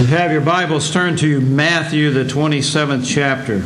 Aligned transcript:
You 0.00 0.06
have 0.06 0.32
your 0.32 0.40
Bibles 0.40 0.90
turned 0.90 1.18
to 1.18 1.42
Matthew, 1.42 2.10
the 2.10 2.24
27th 2.24 3.06
chapter. 3.06 3.58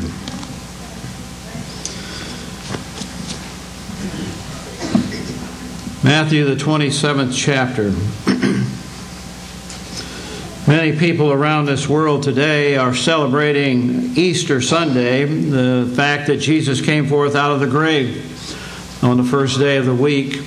Matthew, 6.02 6.44
the 6.44 6.56
27th 6.56 7.32
chapter. 7.36 7.92
Many 10.66 10.98
people 10.98 11.30
around 11.30 11.66
this 11.66 11.88
world 11.88 12.24
today 12.24 12.76
are 12.76 12.96
celebrating 12.96 14.16
Easter 14.16 14.60
Sunday, 14.60 15.26
the 15.26 15.88
fact 15.94 16.26
that 16.26 16.38
Jesus 16.38 16.80
came 16.80 17.06
forth 17.06 17.36
out 17.36 17.52
of 17.52 17.60
the 17.60 17.68
grave 17.68 19.04
on 19.04 19.18
the 19.18 19.24
first 19.24 19.60
day 19.60 19.76
of 19.76 19.86
the 19.86 19.94
week. 19.94 20.42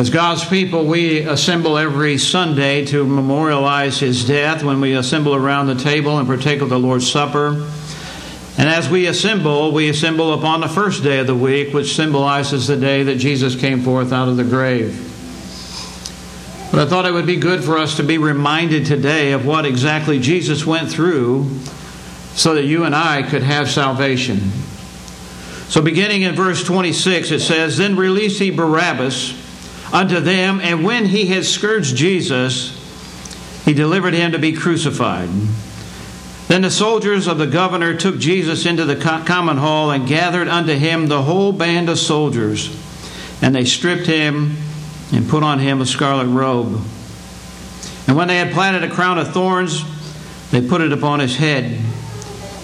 As 0.00 0.08
God's 0.08 0.46
people, 0.46 0.86
we 0.86 1.18
assemble 1.18 1.76
every 1.76 2.16
Sunday 2.16 2.86
to 2.86 3.04
memorialize 3.04 4.00
his 4.00 4.24
death 4.24 4.62
when 4.62 4.80
we 4.80 4.94
assemble 4.94 5.34
around 5.34 5.66
the 5.66 5.74
table 5.74 6.16
and 6.16 6.26
partake 6.26 6.62
of 6.62 6.70
the 6.70 6.78
Lord's 6.78 7.12
Supper. 7.12 7.68
And 8.56 8.66
as 8.66 8.88
we 8.88 9.08
assemble, 9.08 9.72
we 9.72 9.90
assemble 9.90 10.32
upon 10.32 10.62
the 10.62 10.70
first 10.70 11.02
day 11.02 11.18
of 11.18 11.26
the 11.26 11.34
week, 11.34 11.74
which 11.74 11.94
symbolizes 11.94 12.66
the 12.66 12.78
day 12.78 13.02
that 13.02 13.16
Jesus 13.16 13.54
came 13.54 13.82
forth 13.82 14.10
out 14.10 14.26
of 14.26 14.38
the 14.38 14.44
grave. 14.44 14.94
But 16.70 16.80
I 16.80 16.86
thought 16.86 17.04
it 17.04 17.12
would 17.12 17.26
be 17.26 17.36
good 17.36 17.62
for 17.62 17.76
us 17.76 17.98
to 17.98 18.02
be 18.02 18.16
reminded 18.16 18.86
today 18.86 19.32
of 19.32 19.44
what 19.44 19.66
exactly 19.66 20.18
Jesus 20.18 20.64
went 20.64 20.90
through 20.90 21.58
so 22.32 22.54
that 22.54 22.64
you 22.64 22.84
and 22.84 22.94
I 22.94 23.22
could 23.22 23.42
have 23.42 23.70
salvation. 23.70 24.38
So, 25.68 25.82
beginning 25.82 26.22
in 26.22 26.34
verse 26.34 26.64
26, 26.64 27.32
it 27.32 27.40
says, 27.40 27.76
Then 27.76 27.96
released 27.96 28.38
he 28.38 28.50
Barabbas 28.50 29.39
unto 29.92 30.20
them, 30.20 30.60
and 30.60 30.84
when 30.84 31.06
he 31.06 31.26
had 31.26 31.44
scourged 31.44 31.96
Jesus, 31.96 32.76
he 33.64 33.74
delivered 33.74 34.14
him 34.14 34.32
to 34.32 34.38
be 34.38 34.52
crucified. 34.52 35.28
Then 36.48 36.62
the 36.62 36.70
soldiers 36.70 37.26
of 37.28 37.38
the 37.38 37.46
governor 37.46 37.94
took 37.94 38.18
Jesus 38.18 38.66
into 38.66 38.84
the 38.84 38.96
common 38.96 39.56
hall 39.56 39.90
and 39.90 40.08
gathered 40.08 40.48
unto 40.48 40.74
him 40.74 41.06
the 41.06 41.22
whole 41.22 41.52
band 41.52 41.88
of 41.88 41.98
soldiers, 41.98 42.76
and 43.40 43.54
they 43.54 43.64
stripped 43.64 44.06
him 44.06 44.56
and 45.12 45.28
put 45.28 45.42
on 45.42 45.58
him 45.58 45.80
a 45.80 45.86
scarlet 45.86 46.26
robe. 46.26 46.80
And 48.06 48.16
when 48.16 48.28
they 48.28 48.38
had 48.38 48.52
planted 48.52 48.82
a 48.82 48.92
crown 48.92 49.18
of 49.18 49.32
thorns, 49.32 49.84
they 50.50 50.60
put 50.60 50.80
it 50.80 50.92
upon 50.92 51.20
his 51.20 51.36
head, 51.36 51.80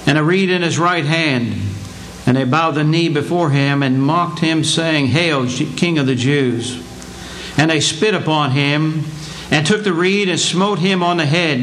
and 0.07 0.19
a 0.19 0.23
reed 0.23 0.51
in 0.51 0.63
his 0.63 0.79
right 0.79 1.05
hand. 1.05 1.63
And 2.27 2.37
they 2.37 2.43
bowed 2.43 2.73
the 2.73 2.83
knee 2.83 3.09
before 3.09 3.51
him 3.51 3.85
and 3.85 4.03
mocked 4.03 4.41
him, 4.41 4.65
saying, 4.65 5.07
Hail, 5.07 5.47
King 5.47 5.99
of 5.99 6.07
the 6.07 6.17
Jews! 6.17 6.86
And 7.57 7.71
they 7.71 7.81
spit 7.81 8.15
upon 8.15 8.51
him, 8.51 9.05
and 9.51 9.67
took 9.67 9.85
the 9.85 9.93
reed 9.93 10.29
and 10.29 10.41
smote 10.41 10.79
him 10.79 11.03
on 11.03 11.17
the 11.17 11.27
head. 11.27 11.59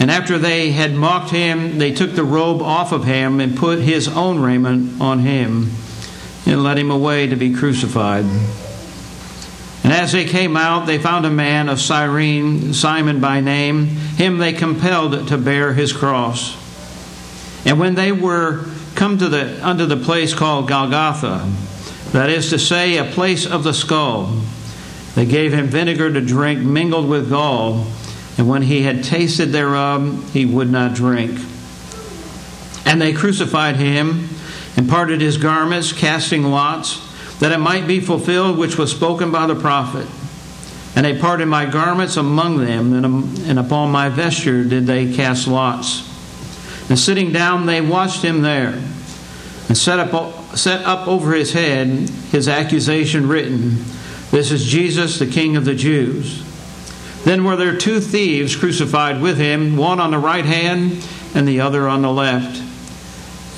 And 0.00 0.10
after 0.10 0.38
they 0.38 0.70
had 0.70 0.94
mocked 0.94 1.30
him, 1.30 1.78
they 1.78 1.92
took 1.92 2.14
the 2.14 2.24
robe 2.24 2.62
off 2.62 2.92
of 2.92 3.04
him 3.04 3.40
and 3.40 3.56
put 3.56 3.80
his 3.80 4.08
own 4.08 4.40
raiment 4.40 5.00
on 5.00 5.20
him, 5.20 5.70
and 6.46 6.62
led 6.62 6.78
him 6.78 6.90
away 6.90 7.26
to 7.26 7.36
be 7.36 7.52
crucified. 7.52 8.24
And 9.84 9.92
as 9.92 10.12
they 10.12 10.24
came 10.24 10.56
out, 10.56 10.86
they 10.86 10.98
found 10.98 11.24
a 11.24 11.30
man 11.30 11.68
of 11.68 11.80
Cyrene, 11.80 12.74
Simon 12.74 13.20
by 13.20 13.40
name. 13.40 13.86
Him 13.86 14.38
they 14.38 14.52
compelled 14.52 15.28
to 15.28 15.38
bear 15.38 15.72
his 15.72 15.92
cross. 15.92 16.56
And 17.64 17.78
when 17.78 17.94
they 17.94 18.12
were 18.12 18.66
come 18.94 19.18
to 19.18 19.28
the 19.28 19.66
unto 19.66 19.86
the 19.86 19.96
place 19.96 20.34
called 20.34 20.68
Golgotha, 20.68 21.50
that 22.12 22.30
is 22.30 22.50
to 22.50 22.58
say, 22.58 22.98
a 22.98 23.04
place 23.04 23.46
of 23.46 23.64
the 23.64 23.72
skull, 23.72 24.42
they 25.18 25.26
gave 25.26 25.52
him 25.52 25.66
vinegar 25.66 26.12
to 26.12 26.20
drink 26.20 26.60
mingled 26.60 27.08
with 27.08 27.28
gall, 27.28 27.88
and 28.38 28.48
when 28.48 28.62
he 28.62 28.82
had 28.82 29.02
tasted 29.02 29.46
thereof, 29.46 30.32
he 30.32 30.44
would 30.46 30.70
not 30.70 30.94
drink. 30.94 31.40
And 32.86 33.02
they 33.02 33.12
crucified 33.12 33.74
him 33.74 34.28
and 34.76 34.88
parted 34.88 35.20
his 35.20 35.36
garments, 35.36 35.92
casting 35.92 36.44
lots, 36.44 37.04
that 37.40 37.50
it 37.50 37.58
might 37.58 37.88
be 37.88 37.98
fulfilled 37.98 38.58
which 38.58 38.78
was 38.78 38.92
spoken 38.92 39.32
by 39.32 39.48
the 39.48 39.56
prophet. 39.56 40.06
And 40.94 41.04
they 41.04 41.18
parted 41.18 41.46
my 41.46 41.66
garments 41.66 42.16
among 42.16 42.58
them, 42.58 42.92
and 42.92 43.04
um, 43.04 43.58
upon 43.58 43.90
my 43.90 44.10
vesture 44.10 44.62
did 44.62 44.86
they 44.86 45.12
cast 45.12 45.48
lots. 45.48 46.08
And 46.88 46.96
sitting 46.96 47.32
down, 47.32 47.66
they 47.66 47.80
watched 47.80 48.22
him 48.22 48.42
there, 48.42 48.80
and 49.66 49.76
set 49.76 49.98
up, 49.98 50.56
set 50.56 50.84
up 50.84 51.08
over 51.08 51.32
his 51.32 51.52
head 51.54 51.88
his 52.30 52.46
accusation 52.46 53.26
written 53.26 53.84
this 54.30 54.50
is 54.50 54.64
Jesus, 54.64 55.18
the 55.18 55.26
King 55.26 55.56
of 55.56 55.64
the 55.64 55.74
Jews. 55.74 56.44
Then 57.24 57.44
were 57.44 57.56
there 57.56 57.76
two 57.76 58.00
thieves 58.00 58.56
crucified 58.56 59.20
with 59.20 59.38
him, 59.38 59.76
one 59.76 60.00
on 60.00 60.10
the 60.10 60.18
right 60.18 60.44
hand 60.44 61.04
and 61.34 61.46
the 61.46 61.60
other 61.60 61.88
on 61.88 62.02
the 62.02 62.12
left. 62.12 62.62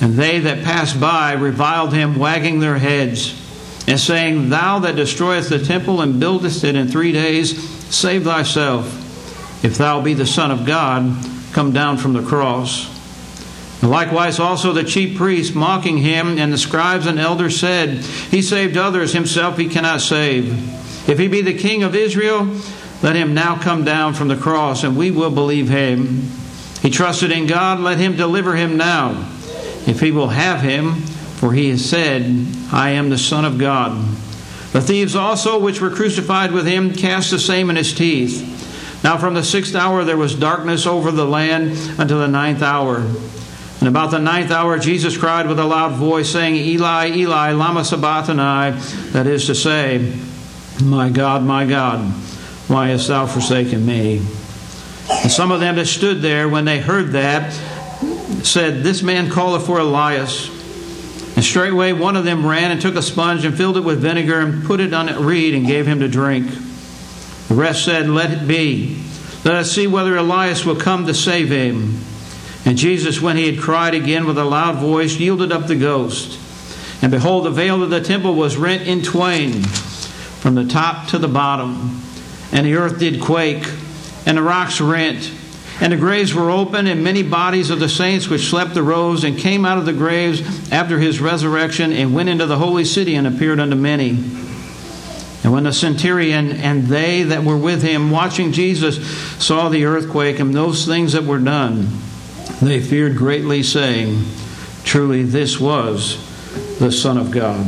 And 0.01 0.15
they 0.15 0.39
that 0.39 0.63
passed 0.63 0.99
by 0.99 1.33
reviled 1.33 1.93
him, 1.93 2.17
wagging 2.17 2.59
their 2.59 2.77
heads, 2.77 3.37
and 3.87 3.99
saying, 3.99 4.49
Thou 4.49 4.79
that 4.79 4.95
destroyest 4.95 5.49
the 5.49 5.63
temple 5.63 6.01
and 6.01 6.19
buildest 6.19 6.63
it 6.63 6.75
in 6.75 6.87
three 6.87 7.11
days, 7.11 7.69
save 7.93 8.23
thyself. 8.23 9.63
If 9.63 9.77
thou 9.77 10.01
be 10.01 10.15
the 10.15 10.25
Son 10.25 10.49
of 10.49 10.65
God, 10.65 11.23
come 11.53 11.71
down 11.71 11.97
from 11.97 12.13
the 12.13 12.23
cross. 12.23 13.00
Likewise, 13.81 14.39
also 14.39 14.73
the 14.73 14.83
chief 14.83 15.17
priests, 15.17 15.55
mocking 15.55 15.97
him, 15.97 16.37
and 16.37 16.53
the 16.53 16.57
scribes 16.57 17.07
and 17.07 17.19
elders 17.19 17.59
said, 17.59 17.97
He 18.29 18.41
saved 18.41 18.77
others, 18.77 19.13
himself 19.13 19.57
he 19.57 19.67
cannot 19.67 20.01
save. 20.01 21.09
If 21.09 21.17
he 21.17 21.27
be 21.27 21.41
the 21.41 21.57
king 21.57 21.81
of 21.81 21.95
Israel, 21.95 22.47
let 23.01 23.15
him 23.15 23.33
now 23.33 23.57
come 23.57 23.83
down 23.83 24.13
from 24.13 24.27
the 24.27 24.35
cross, 24.35 24.83
and 24.83 24.95
we 24.95 25.09
will 25.09 25.31
believe 25.31 25.67
him. 25.67 26.29
He 26.83 26.91
trusted 26.91 27.31
in 27.31 27.47
God, 27.47 27.79
let 27.79 27.97
him 27.97 28.15
deliver 28.15 28.55
him 28.55 28.77
now, 28.77 29.27
if 29.87 29.99
he 29.99 30.11
will 30.11 30.29
have 30.29 30.61
him, 30.61 30.93
for 30.93 31.53
he 31.53 31.69
has 31.69 31.83
said, 31.83 32.45
I 32.71 32.91
am 32.91 33.09
the 33.09 33.17
Son 33.17 33.45
of 33.45 33.57
God. 33.57 33.97
The 34.73 34.81
thieves 34.81 35.15
also, 35.15 35.59
which 35.59 35.81
were 35.81 35.89
crucified 35.89 36.51
with 36.51 36.67
him, 36.67 36.93
cast 36.93 37.31
the 37.31 37.39
same 37.39 37.71
in 37.71 37.75
his 37.75 37.93
teeth. 37.93 39.03
Now 39.03 39.17
from 39.17 39.33
the 39.33 39.43
sixth 39.43 39.75
hour 39.75 40.03
there 40.03 40.17
was 40.17 40.35
darkness 40.35 40.85
over 40.85 41.11
the 41.11 41.25
land 41.25 41.71
until 41.99 42.19
the 42.19 42.27
ninth 42.27 42.61
hour. 42.61 43.03
And 43.81 43.87
about 43.87 44.11
the 44.11 44.19
ninth 44.19 44.51
hour, 44.51 44.77
Jesus 44.77 45.17
cried 45.17 45.47
with 45.47 45.57
a 45.57 45.65
loud 45.65 45.93
voice, 45.93 46.29
saying, 46.29 46.55
Eli, 46.55 47.07
Eli, 47.07 47.53
Lama 47.53 47.83
Sabachthani, 47.83 48.79
that 49.11 49.25
is 49.25 49.47
to 49.47 49.55
say, 49.55 50.15
My 50.83 51.09
God, 51.09 51.41
my 51.41 51.65
God, 51.65 51.99
why 52.67 52.89
hast 52.89 53.07
thou 53.07 53.25
forsaken 53.25 53.83
me? 53.83 54.19
And 55.23 55.31
some 55.31 55.51
of 55.51 55.61
them 55.61 55.77
that 55.77 55.87
stood 55.87 56.21
there, 56.21 56.47
when 56.47 56.65
they 56.65 56.79
heard 56.79 57.13
that, 57.13 57.53
said, 58.43 58.83
This 58.83 59.01
man 59.01 59.31
calleth 59.31 59.65
for 59.65 59.79
Elias. 59.79 60.49
And 61.35 61.43
straightway 61.43 61.91
one 61.91 62.15
of 62.15 62.23
them 62.23 62.45
ran 62.45 62.69
and 62.69 62.79
took 62.79 62.93
a 62.93 63.01
sponge 63.01 63.45
and 63.45 63.57
filled 63.57 63.77
it 63.77 63.83
with 63.83 63.99
vinegar 63.99 64.41
and 64.41 64.63
put 64.63 64.79
it 64.79 64.93
on 64.93 65.09
a 65.09 65.19
reed 65.19 65.55
and 65.55 65.65
gave 65.65 65.87
him 65.87 66.01
to 66.01 66.07
drink. 66.07 66.51
The 67.47 67.55
rest 67.55 67.83
said, 67.83 68.07
Let 68.07 68.29
it 68.29 68.47
be. 68.47 69.01
Let 69.43 69.55
us 69.55 69.71
see 69.71 69.87
whether 69.87 70.15
Elias 70.15 70.65
will 70.65 70.75
come 70.75 71.07
to 71.07 71.15
save 71.15 71.49
him. 71.49 71.99
And 72.65 72.77
Jesus, 72.77 73.21
when 73.21 73.37
he 73.37 73.51
had 73.51 73.61
cried 73.61 73.95
again 73.95 74.25
with 74.25 74.37
a 74.37 74.45
loud 74.45 74.75
voice, 74.77 75.17
yielded 75.17 75.51
up 75.51 75.67
the 75.67 75.75
ghost. 75.75 76.39
And 77.01 77.11
behold, 77.11 77.45
the 77.45 77.51
veil 77.51 77.81
of 77.81 77.89
the 77.89 78.01
temple 78.01 78.35
was 78.35 78.57
rent 78.57 78.87
in 78.87 79.01
twain 79.01 79.63
from 79.63 80.55
the 80.55 80.65
top 80.65 81.07
to 81.09 81.17
the 81.17 81.27
bottom. 81.27 82.01
And 82.51 82.65
the 82.65 82.75
earth 82.75 82.99
did 82.99 83.21
quake, 83.21 83.67
and 84.25 84.37
the 84.37 84.43
rocks 84.43 84.79
rent. 84.79 85.31
And 85.79 85.91
the 85.91 85.97
graves 85.97 86.35
were 86.35 86.51
open, 86.51 86.85
and 86.85 87.03
many 87.03 87.23
bodies 87.23 87.71
of 87.71 87.79
the 87.79 87.89
saints 87.89 88.27
which 88.27 88.49
slept 88.49 88.77
arose 88.77 89.23
and 89.23 89.37
came 89.37 89.65
out 89.65 89.79
of 89.79 89.85
the 89.87 89.93
graves 89.93 90.71
after 90.71 90.99
his 90.99 91.19
resurrection 91.19 91.91
and 91.91 92.13
went 92.13 92.29
into 92.29 92.45
the 92.45 92.57
holy 92.57 92.85
city 92.85 93.15
and 93.15 93.25
appeared 93.25 93.59
unto 93.59 93.75
many. 93.75 94.09
And 95.43 95.51
when 95.51 95.63
the 95.63 95.73
centurion 95.73 96.51
and 96.51 96.83
they 96.83 97.23
that 97.23 97.43
were 97.43 97.57
with 97.57 97.81
him 97.81 98.11
watching 98.11 98.51
Jesus 98.51 99.03
saw 99.43 99.69
the 99.69 99.85
earthquake 99.85 100.37
and 100.37 100.53
those 100.53 100.85
things 100.85 101.13
that 101.13 101.23
were 101.23 101.39
done, 101.39 101.87
they 102.69 102.79
feared 102.79 103.15
greatly, 103.15 103.63
saying, 103.63 104.23
Truly, 104.83 105.23
this 105.23 105.59
was 105.59 106.17
the 106.79 106.91
Son 106.91 107.17
of 107.17 107.31
God. 107.31 107.65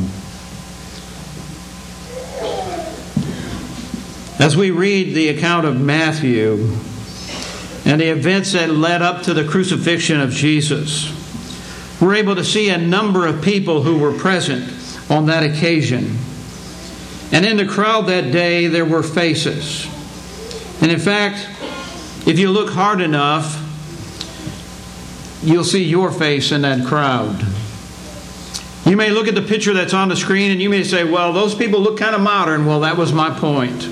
As 4.40 4.57
we 4.57 4.72
read 4.72 5.13
the 5.13 5.30
account 5.30 5.66
of 5.66 5.80
Matthew 5.80 6.54
and 7.86 8.01
the 8.01 8.10
events 8.10 8.54
that 8.54 8.69
led 8.69 9.01
up 9.01 9.24
to 9.24 9.34
the 9.34 9.45
crucifixion 9.45 10.19
of 10.19 10.31
Jesus, 10.31 11.12
we're 12.01 12.16
able 12.16 12.36
to 12.36 12.44
see 12.44 12.69
a 12.69 12.78
number 12.78 13.25
of 13.25 13.42
people 13.42 13.84
who 13.84 13.98
were 13.98 14.12
present 14.12 14.69
on 15.10 15.28
that 15.28 15.44
occasion. 15.44 16.18
And 17.31 17.45
in 17.45 17.57
the 17.57 17.66
crowd 17.66 18.07
that 18.07 18.31
day, 18.31 18.68
there 18.68 18.86
were 18.86 19.04
faces. 19.04 19.88
And 20.81 20.92
in 20.92 21.00
fact, 21.00 21.48
if 22.28 22.38
you 22.38 22.51
look 22.51 22.69
hard 22.69 23.00
enough, 23.00 23.62
you'll 25.44 25.63
see 25.63 25.84
your 25.84 26.12
face 26.12 26.51
in 26.51 26.62
that 26.62 26.86
crowd. 26.86 27.45
You 28.86 28.98
may 28.98 29.12
look 29.12 29.28
at 29.28 29.36
the 29.36 29.42
picture 29.42 29.74
that's 29.74 29.94
on 29.94 30.10
the 30.10 30.16
screen 30.16 30.51
and 30.51 30.62
you 30.62 30.69
may 30.69 30.84
say, 30.84 31.04
well, 31.04 31.31
those 31.31 31.56
people 31.56 31.80
look 31.80 31.98
kind 31.98 32.16
of 32.16 32.22
modern. 32.22 32.66
Well, 32.66 32.81
that 32.81 32.98
was 32.98 33.13
my 33.13 33.30
point. 33.38 33.88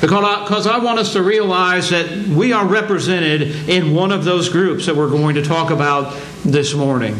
Because 0.00 0.66
I 0.66 0.78
want 0.78 0.98
us 0.98 1.12
to 1.14 1.22
realize 1.22 1.90
that 1.90 2.10
we 2.28 2.52
are 2.52 2.66
represented 2.66 3.68
in 3.68 3.94
one 3.94 4.12
of 4.12 4.24
those 4.24 4.48
groups 4.48 4.86
that 4.86 4.96
we're 4.96 5.10
going 5.10 5.34
to 5.34 5.42
talk 5.42 5.70
about 5.70 6.16
this 6.44 6.74
morning. 6.74 7.14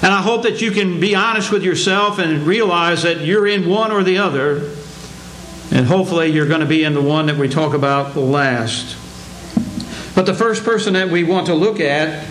And 0.00 0.14
I 0.14 0.22
hope 0.22 0.42
that 0.44 0.60
you 0.60 0.70
can 0.70 1.00
be 1.00 1.14
honest 1.14 1.50
with 1.50 1.62
yourself 1.64 2.18
and 2.18 2.46
realize 2.46 3.02
that 3.02 3.20
you're 3.20 3.46
in 3.46 3.68
one 3.68 3.90
or 3.90 4.02
the 4.02 4.18
other. 4.18 4.74
And 5.70 5.86
hopefully 5.86 6.28
you're 6.28 6.46
going 6.46 6.60
to 6.60 6.66
be 6.66 6.84
in 6.84 6.94
the 6.94 7.02
one 7.02 7.26
that 7.26 7.36
we 7.36 7.48
talk 7.48 7.74
about 7.74 8.16
last. 8.16 8.96
But 10.14 10.24
the 10.24 10.34
first 10.34 10.64
person 10.64 10.94
that 10.94 11.10
we 11.10 11.24
want 11.24 11.46
to 11.46 11.54
look 11.54 11.80
at 11.80 12.26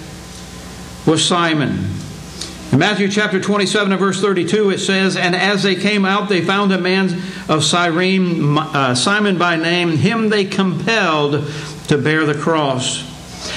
was 1.07 1.25
Simon. 1.25 1.87
In 2.73 2.79
Matthew 2.79 3.09
chapter 3.09 3.39
27 3.39 3.93
and 3.93 3.99
verse 3.99 4.19
32, 4.19 4.71
it 4.71 4.79
says, 4.79 5.15
And 5.15 5.35
as 5.35 5.63
they 5.63 5.75
came 5.75 6.03
out, 6.03 6.27
they 6.27 6.41
found 6.41 6.73
a 6.73 6.77
man 6.77 7.05
of 7.47 7.63
Cyrene, 7.63 8.57
uh, 8.57 8.93
Simon 8.93 9.37
by 9.37 9.55
name. 9.55 9.91
Him 9.91 10.27
they 10.27 10.43
compelled 10.43 11.49
to 11.87 11.97
bear 11.97 12.25
the 12.25 12.37
cross. 12.37 13.05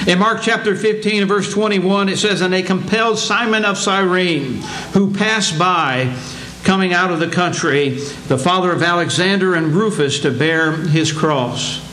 In 0.07 0.19
Mark 0.19 0.41
chapter 0.41 0.77
15 0.77 1.23
and 1.23 1.27
verse 1.27 1.51
21, 1.53 2.07
it 2.07 2.17
says, 2.17 2.39
And 2.39 2.53
they 2.53 2.63
compelled 2.63 3.19
Simon 3.19 3.65
of 3.65 3.77
Cyrene, 3.77 4.61
who 4.93 5.13
passed 5.13 5.59
by, 5.59 6.15
coming 6.63 6.93
out 6.93 7.11
of 7.11 7.19
the 7.19 7.27
country, 7.27 7.89
the 8.29 8.37
father 8.37 8.71
of 8.71 8.81
Alexander 8.81 9.55
and 9.55 9.73
Rufus, 9.73 10.21
to 10.21 10.31
bear 10.31 10.71
his 10.71 11.11
cross. 11.11 11.90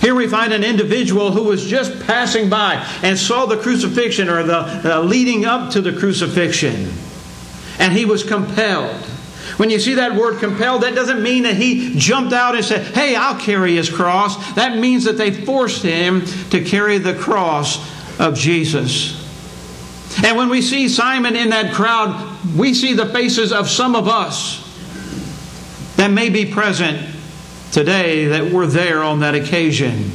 Here 0.00 0.14
we 0.14 0.28
find 0.28 0.52
an 0.52 0.64
individual 0.64 1.30
who 1.30 1.42
was 1.42 1.66
just 1.66 2.06
passing 2.06 2.48
by 2.48 2.74
and 3.02 3.18
saw 3.18 3.44
the 3.44 3.58
crucifixion 3.58 4.30
or 4.30 4.42
the 4.42 4.96
uh, 4.96 5.02
leading 5.02 5.44
up 5.44 5.72
to 5.72 5.82
the 5.82 5.92
crucifixion. 5.92 6.90
And 7.78 7.92
he 7.92 8.06
was 8.06 8.24
compelled. 8.24 8.96
When 9.56 9.68
you 9.68 9.78
see 9.78 9.94
that 9.94 10.14
word 10.14 10.38
compelled, 10.38 10.82
that 10.82 10.94
doesn't 10.94 11.22
mean 11.22 11.42
that 11.42 11.56
he 11.56 11.94
jumped 11.98 12.32
out 12.32 12.54
and 12.54 12.64
said, 12.64 12.94
Hey, 12.94 13.14
I'll 13.14 13.38
carry 13.38 13.76
his 13.76 13.90
cross. 13.90 14.54
That 14.54 14.78
means 14.78 15.04
that 15.04 15.18
they 15.18 15.30
forced 15.32 15.82
him 15.82 16.24
to 16.50 16.64
carry 16.64 16.96
the 16.96 17.14
cross 17.14 17.78
of 18.18 18.34
Jesus. 18.34 19.18
And 20.24 20.36
when 20.36 20.48
we 20.48 20.62
see 20.62 20.88
Simon 20.88 21.36
in 21.36 21.50
that 21.50 21.74
crowd, 21.74 22.38
we 22.56 22.72
see 22.72 22.94
the 22.94 23.06
faces 23.06 23.52
of 23.52 23.68
some 23.68 23.94
of 23.94 24.08
us 24.08 24.66
that 25.96 26.10
may 26.10 26.30
be 26.30 26.46
present 26.46 27.06
today 27.72 28.26
that 28.26 28.52
were 28.52 28.66
there 28.66 29.02
on 29.02 29.20
that 29.20 29.34
occasion. 29.34 30.10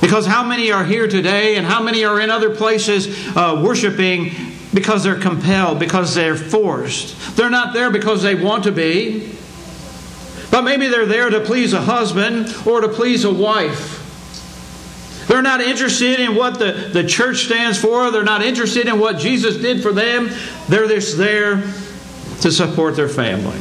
Because 0.00 0.26
how 0.26 0.44
many 0.44 0.70
are 0.70 0.84
here 0.84 1.08
today 1.08 1.56
and 1.56 1.66
how 1.66 1.82
many 1.82 2.04
are 2.04 2.20
in 2.20 2.30
other 2.30 2.54
places 2.54 3.08
uh, 3.36 3.60
worshiping 3.64 4.30
because 4.72 5.02
they're 5.02 5.18
compelled, 5.18 5.78
because 5.78 6.14
they're 6.14 6.36
forced? 6.36 7.36
They're 7.36 7.50
not 7.50 7.74
there 7.74 7.90
because 7.90 8.22
they 8.22 8.34
want 8.34 8.64
to 8.64 8.72
be, 8.72 9.32
but 10.50 10.62
maybe 10.62 10.86
they're 10.86 11.06
there 11.06 11.30
to 11.30 11.40
please 11.40 11.72
a 11.72 11.80
husband 11.80 12.54
or 12.66 12.80
to 12.82 12.88
please 12.88 13.24
a 13.24 13.32
wife. 13.32 14.02
They're 15.26 15.42
not 15.42 15.60
interested 15.60 16.20
in 16.20 16.36
what 16.36 16.58
the, 16.58 16.90
the 16.92 17.02
church 17.02 17.46
stands 17.46 17.76
for. 17.76 18.12
They're 18.12 18.22
not 18.22 18.42
interested 18.42 18.86
in 18.86 19.00
what 19.00 19.18
Jesus 19.18 19.56
did 19.56 19.82
for 19.82 19.92
them. 19.92 20.30
They're 20.68 20.86
just 20.86 21.18
there 21.18 21.62
to 22.42 22.52
support 22.52 22.94
their 22.94 23.08
family. 23.08 23.58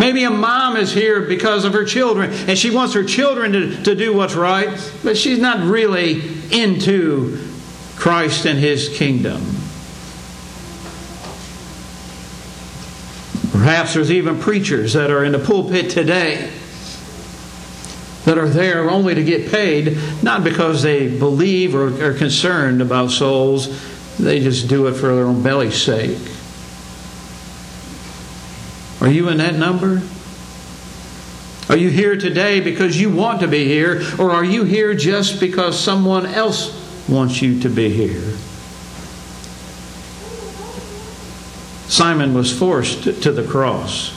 Maybe 0.00 0.24
a 0.24 0.30
mom 0.30 0.78
is 0.78 0.90
here 0.90 1.20
because 1.20 1.66
of 1.66 1.74
her 1.74 1.84
children 1.84 2.32
and 2.32 2.58
she 2.58 2.70
wants 2.70 2.94
her 2.94 3.04
children 3.04 3.52
to, 3.52 3.82
to 3.82 3.94
do 3.94 4.14
what's 4.14 4.34
right, 4.34 4.92
but 5.04 5.14
she's 5.14 5.38
not 5.38 5.62
really 5.62 6.22
into 6.50 7.46
Christ 7.96 8.46
and 8.46 8.58
His 8.58 8.88
kingdom. 8.88 9.42
Perhaps 13.52 13.92
there's 13.92 14.10
even 14.10 14.40
preachers 14.40 14.94
that 14.94 15.10
are 15.10 15.22
in 15.22 15.32
the 15.32 15.38
pulpit 15.38 15.90
today 15.90 16.50
that 18.24 18.38
are 18.38 18.48
there 18.48 18.88
only 18.88 19.14
to 19.14 19.22
get 19.22 19.50
paid, 19.52 19.98
not 20.22 20.42
because 20.42 20.82
they 20.82 21.14
believe 21.14 21.74
or 21.74 22.02
are 22.02 22.14
concerned 22.14 22.80
about 22.80 23.10
souls, 23.10 24.16
they 24.16 24.40
just 24.40 24.66
do 24.66 24.86
it 24.86 24.94
for 24.94 25.14
their 25.14 25.26
own 25.26 25.42
belly's 25.42 25.80
sake. 25.80 26.16
Are 29.00 29.08
you 29.08 29.28
in 29.28 29.38
that 29.38 29.54
number? 29.54 30.02
Are 31.70 31.76
you 31.76 31.88
here 31.88 32.16
today 32.16 32.60
because 32.60 33.00
you 33.00 33.10
want 33.10 33.40
to 33.40 33.48
be 33.48 33.64
here, 33.64 34.02
or 34.18 34.32
are 34.32 34.44
you 34.44 34.64
here 34.64 34.92
just 34.92 35.40
because 35.40 35.78
someone 35.78 36.26
else 36.26 36.76
wants 37.08 37.40
you 37.40 37.60
to 37.60 37.68
be 37.70 37.88
here? 37.88 38.36
Simon 41.88 42.34
was 42.34 42.56
forced 42.56 43.04
to 43.04 43.32
the 43.32 43.44
cross, 43.44 44.12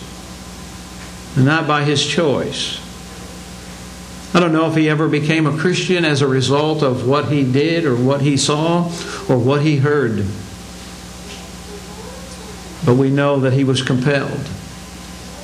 and 1.35 1.45
not 1.45 1.67
by 1.67 1.83
his 1.83 2.05
choice. 2.05 2.79
I 4.33 4.39
don't 4.39 4.51
know 4.51 4.67
if 4.67 4.75
he 4.75 4.89
ever 4.89 5.07
became 5.07 5.45
a 5.45 5.57
Christian 5.57 6.03
as 6.03 6.21
a 6.23 6.27
result 6.27 6.81
of 6.81 7.07
what 7.07 7.29
he 7.31 7.43
did 7.49 7.85
or 7.85 7.95
what 7.95 8.21
he 8.21 8.35
saw 8.35 8.85
or 9.29 9.37
what 9.37 9.61
he 9.61 9.77
heard. 9.77 10.25
But 12.83 12.95
we 12.95 13.11
know 13.11 13.39
that 13.41 13.53
he 13.53 13.63
was 13.63 13.83
compelled 13.83 14.49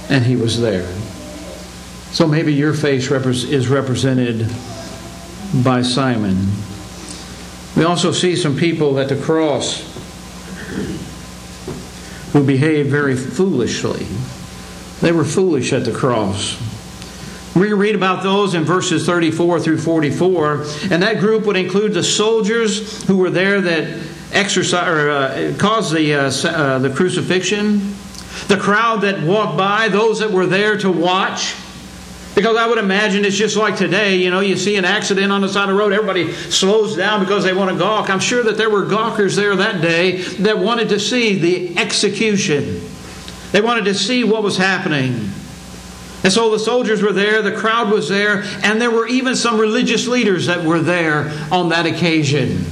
and 0.09 0.25
he 0.25 0.35
was 0.35 0.59
there. 0.59 0.87
So 2.11 2.27
maybe 2.27 2.53
your 2.53 2.73
face 2.73 3.09
is 3.11 3.67
represented 3.67 4.47
by 5.63 5.83
Simon. 5.83 6.47
We 7.77 7.83
also 7.83 8.11
see 8.11 8.35
some 8.35 8.57
people 8.57 8.99
at 8.99 9.09
the 9.09 9.15
cross 9.15 9.85
who 12.33 12.43
behaved 12.43 12.89
very 12.89 13.15
foolishly. 13.15 14.05
They 15.01 15.11
were 15.11 15.23
foolish 15.23 15.71
at 15.71 15.85
the 15.85 15.91
cross. 15.91 16.59
We 17.55 17.73
read 17.73 17.95
about 17.95 18.23
those 18.23 18.53
in 18.53 18.63
verses 18.63 19.05
34 19.05 19.59
through 19.59 19.79
44, 19.79 20.65
and 20.91 21.01
that 21.03 21.19
group 21.19 21.45
would 21.45 21.55
include 21.55 21.93
the 21.93 22.03
soldiers 22.03 23.03
who 23.05 23.17
were 23.17 23.29
there 23.29 23.59
that 23.61 24.01
exercise 24.31 24.87
or 24.87 25.09
uh, 25.09 25.53
caused 25.57 25.93
the 25.93 26.13
uh, 26.13 26.31
uh, 26.47 26.79
the 26.79 26.89
crucifixion, 26.89 27.93
the 28.47 28.57
crowd 28.57 29.01
that 29.01 29.21
walked 29.21 29.57
by, 29.57 29.89
those 29.89 30.19
that 30.19 30.31
were 30.31 30.45
there 30.45 30.77
to 30.77 30.91
watch. 30.91 31.55
Because 32.35 32.55
I 32.55 32.67
would 32.67 32.77
imagine 32.77 33.25
it's 33.25 33.35
just 33.35 33.57
like 33.57 33.75
today, 33.75 34.15
you 34.15 34.29
know, 34.29 34.39
you 34.39 34.55
see 34.55 34.77
an 34.77 34.85
accident 34.85 35.31
on 35.31 35.41
the 35.41 35.49
side 35.49 35.63
of 35.63 35.75
the 35.75 35.75
road, 35.75 35.91
everybody 35.91 36.31
slows 36.31 36.95
down 36.95 37.19
because 37.19 37.43
they 37.43 37.53
want 37.53 37.71
to 37.71 37.77
gawk. 37.77 38.09
I'm 38.09 38.19
sure 38.19 38.43
that 38.43 38.55
there 38.55 38.69
were 38.69 38.85
gawkers 38.85 39.35
there 39.35 39.55
that 39.55 39.81
day 39.81 40.21
that 40.21 40.57
wanted 40.57 40.89
to 40.89 40.99
see 40.99 41.37
the 41.37 41.77
execution. 41.77 42.81
They 43.51 43.61
wanted 43.61 43.85
to 43.85 43.95
see 43.95 44.23
what 44.23 44.43
was 44.43 44.57
happening. 44.57 45.31
And 46.23 46.31
so 46.31 46.51
the 46.51 46.59
soldiers 46.59 47.01
were 47.01 47.13
there, 47.13 47.41
the 47.41 47.51
crowd 47.51 47.91
was 47.91 48.09
there, 48.09 48.43
and 48.63 48.81
there 48.81 48.91
were 48.91 49.07
even 49.07 49.35
some 49.35 49.59
religious 49.59 50.07
leaders 50.07 50.45
that 50.45 50.63
were 50.63 50.79
there 50.79 51.31
on 51.51 51.69
that 51.69 51.85
occasion. 51.85 52.65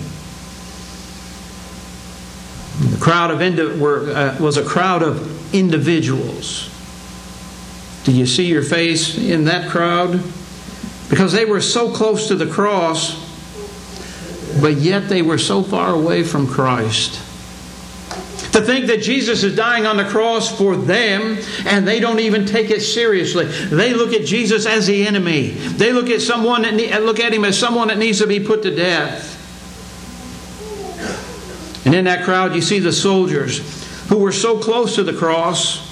The 2.80 2.98
crowd 3.00 3.32
of 3.32 3.42
uh, 3.42 4.36
was 4.40 4.58
a 4.58 4.64
crowd 4.64 5.02
of 5.02 5.37
individuals. 5.54 6.70
Do 8.04 8.14
you 8.14 8.26
see 8.26 8.46
your 8.46 8.64
face 8.64 9.18
in 9.18 9.44
that 9.46 9.70
crowd? 9.70 10.24
Because 11.10 11.34
they 11.34 11.44
were 11.44 11.60
so 11.60 11.92
close 11.92 12.30
to 12.30 12.36
the 12.36 12.48
cross, 12.48 13.16
but 14.62 14.76
yet 14.76 15.10
they 15.10 15.22
were 15.22 15.38
so 15.38 15.62
far 15.62 15.94
away 15.94 16.24
from 16.24 16.48
Christ. 16.48 17.16
To 18.54 18.62
think 18.62 18.86
that 18.88 19.02
Jesus 19.02 19.44
is 19.44 19.56
dying 19.56 19.86
on 19.86 19.98
the 19.98 20.06
cross 20.06 20.58
for 20.58 20.76
them 20.76 21.38
and 21.66 21.88
they 21.88 22.00
don't 22.00 22.20
even 22.20 22.46
take 22.46 22.70
it 22.70 22.82
seriously. 22.82 23.46
They 23.46 23.94
look 23.94 24.14
at 24.14 24.26
Jesus 24.26 24.66
as 24.66 24.88
the 24.88 25.06
enemy. 25.06 25.50
They 25.50 25.92
look 25.92 26.10
at 26.10 26.22
someone 26.22 26.62
that 26.62 26.74
ne- 26.74 26.98
look 27.00 27.20
at 27.20 27.34
him 27.34 27.46
as 27.46 27.60
someone 27.60 27.90
that 27.90 27.98
needs 27.98 28.20
to 28.20 28.28
be 28.28 28.40
put 28.40 28.64
to 28.64 28.74
death. 28.74 29.36
And 31.86 31.94
in 31.94 32.06
that 32.06 32.24
crowd 32.24 32.56
you 32.56 32.62
see 32.62 32.80
the 32.80 32.94
soldiers 32.94 33.87
who 34.08 34.18
were 34.18 34.32
so 34.32 34.58
close 34.58 34.96
to 34.96 35.04
the 35.04 35.14
cross, 35.14 35.86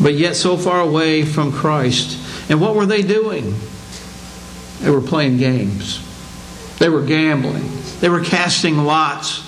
but 0.00 0.14
yet 0.14 0.34
so 0.36 0.56
far 0.56 0.80
away 0.80 1.24
from 1.24 1.52
Christ. 1.52 2.50
And 2.50 2.60
what 2.60 2.74
were 2.74 2.86
they 2.86 3.02
doing? 3.02 3.54
They 4.80 4.90
were 4.90 5.00
playing 5.00 5.38
games, 5.38 6.00
they 6.78 6.88
were 6.88 7.02
gambling, 7.02 7.70
they 8.00 8.08
were 8.08 8.22
casting 8.22 8.78
lots. 8.78 9.42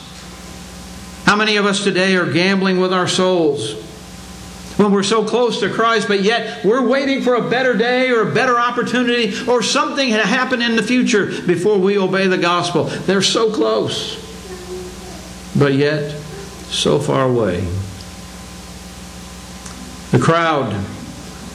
How 1.24 1.36
many 1.36 1.56
of 1.56 1.66
us 1.66 1.82
today 1.82 2.16
are 2.16 2.30
gambling 2.32 2.78
with 2.78 2.92
our 2.92 3.08
souls? 3.08 3.82
When 4.76 4.92
we're 4.92 5.02
so 5.02 5.24
close 5.24 5.60
to 5.60 5.70
Christ, 5.70 6.06
but 6.06 6.22
yet 6.22 6.62
we're 6.62 6.86
waiting 6.86 7.22
for 7.22 7.34
a 7.34 7.48
better 7.48 7.74
day 7.74 8.10
or 8.10 8.30
a 8.30 8.34
better 8.34 8.58
opportunity 8.58 9.32
or 9.48 9.62
something 9.62 10.10
to 10.10 10.22
happen 10.22 10.60
in 10.60 10.76
the 10.76 10.82
future 10.82 11.26
before 11.46 11.78
we 11.78 11.98
obey 11.98 12.26
the 12.26 12.36
gospel. 12.36 12.84
They're 12.84 13.22
so 13.22 13.50
close, 13.50 14.16
but 15.58 15.72
yet 15.72 16.14
so 16.70 16.98
far 16.98 17.24
away. 17.28 17.66
The 20.10 20.18
crowd 20.18 20.72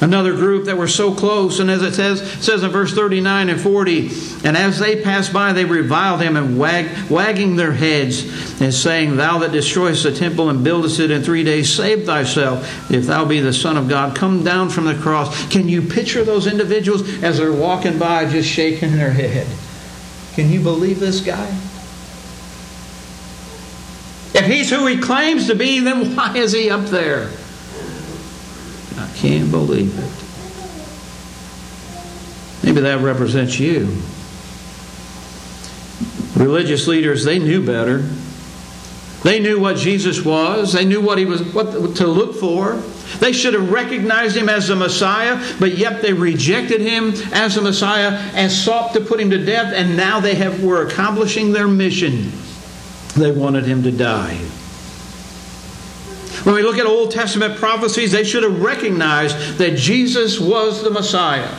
Another 0.01 0.33
group 0.33 0.65
that 0.65 0.77
were 0.77 0.87
so 0.87 1.13
close, 1.13 1.59
and 1.59 1.69
as 1.69 1.83
it 1.83 1.93
says, 1.93 2.21
it 2.21 2.41
says 2.41 2.63
in 2.63 2.71
verse 2.71 2.91
39 2.91 3.49
and 3.49 3.61
40, 3.61 4.09
and 4.43 4.57
as 4.57 4.79
they 4.79 4.99
passed 4.99 5.31
by, 5.31 5.53
they 5.53 5.63
reviled 5.63 6.21
him 6.21 6.35
and 6.35 6.57
wag, 6.57 6.89
wagging 7.07 7.55
their 7.55 7.71
heads 7.71 8.59
and 8.59 8.73
saying, 8.73 9.15
Thou 9.15 9.37
that 9.37 9.51
destroyest 9.51 10.01
the 10.01 10.11
temple 10.11 10.49
and 10.49 10.63
buildest 10.63 10.99
it 10.99 11.11
in 11.11 11.21
three 11.21 11.43
days, 11.43 11.71
save 11.71 12.07
thyself. 12.07 12.89
If 12.89 13.05
thou 13.05 13.25
be 13.25 13.41
the 13.41 13.53
Son 13.53 13.77
of 13.77 13.87
God, 13.87 14.15
come 14.15 14.43
down 14.43 14.71
from 14.71 14.85
the 14.85 14.95
cross. 14.95 15.47
Can 15.51 15.69
you 15.69 15.83
picture 15.83 16.23
those 16.23 16.47
individuals 16.47 17.03
as 17.21 17.37
they're 17.37 17.53
walking 17.53 17.99
by 17.99 18.27
just 18.27 18.49
shaking 18.49 18.93
their 18.93 19.11
head? 19.11 19.45
Can 20.33 20.49
you 20.51 20.61
believe 20.61 20.99
this 20.99 21.21
guy? 21.21 21.55
If 24.41 24.47
he's 24.47 24.71
who 24.71 24.87
he 24.87 24.97
claims 24.97 25.47
to 25.47 25.55
be, 25.55 25.79
then 25.81 26.15
why 26.15 26.35
is 26.35 26.51
he 26.51 26.71
up 26.71 26.85
there? 26.87 27.29
I 28.97 29.07
can't 29.15 29.51
believe 29.51 29.97
it. 29.97 30.11
Maybe 32.65 32.81
that 32.81 33.01
represents 33.01 33.59
you. 33.59 34.01
Religious 36.35 36.87
leaders, 36.87 37.23
they 37.23 37.37
knew 37.37 37.63
better. 37.63 37.99
They 39.23 39.39
knew 39.39 39.59
what 39.59 39.77
Jesus 39.77 40.25
was. 40.25 40.73
They 40.73 40.85
knew 40.85 41.01
what 41.01 41.19
he 41.19 41.25
was 41.25 41.43
what 41.53 41.95
to 41.97 42.07
look 42.07 42.35
for. 42.35 42.81
They 43.19 43.33
should 43.33 43.53
have 43.53 43.71
recognized 43.71 44.35
him 44.35 44.49
as 44.49 44.69
the 44.69 44.75
Messiah, 44.75 45.39
but 45.59 45.77
yet 45.77 46.01
they 46.01 46.13
rejected 46.13 46.81
him 46.81 47.13
as 47.31 47.53
the 47.55 47.61
Messiah 47.61 48.17
and 48.33 48.51
sought 48.51 48.93
to 48.93 49.01
put 49.01 49.19
him 49.19 49.29
to 49.29 49.45
death, 49.45 49.71
and 49.75 49.95
now 49.95 50.19
they 50.19 50.33
have, 50.33 50.63
were 50.63 50.87
accomplishing 50.87 51.51
their 51.51 51.67
mission. 51.67 52.31
They 53.15 53.31
wanted 53.31 53.65
him 53.65 53.83
to 53.83 53.91
die. 53.91 54.35
When 56.43 56.55
we 56.55 56.63
look 56.63 56.77
at 56.77 56.85
Old 56.85 57.11
Testament 57.11 57.57
prophecies, 57.57 58.11
they 58.11 58.23
should 58.23 58.43
have 58.43 58.61
recognized 58.61 59.57
that 59.57 59.77
Jesus 59.77 60.39
was 60.39 60.81
the 60.81 60.89
Messiah, 60.89 61.55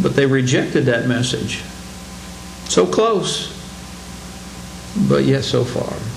but 0.00 0.14
they 0.16 0.24
rejected 0.24 0.86
that 0.86 1.06
message. 1.06 1.62
So 2.70 2.86
close, 2.86 3.52
but 5.08 5.24
yet 5.24 5.44
so 5.44 5.64
far. 5.64 6.13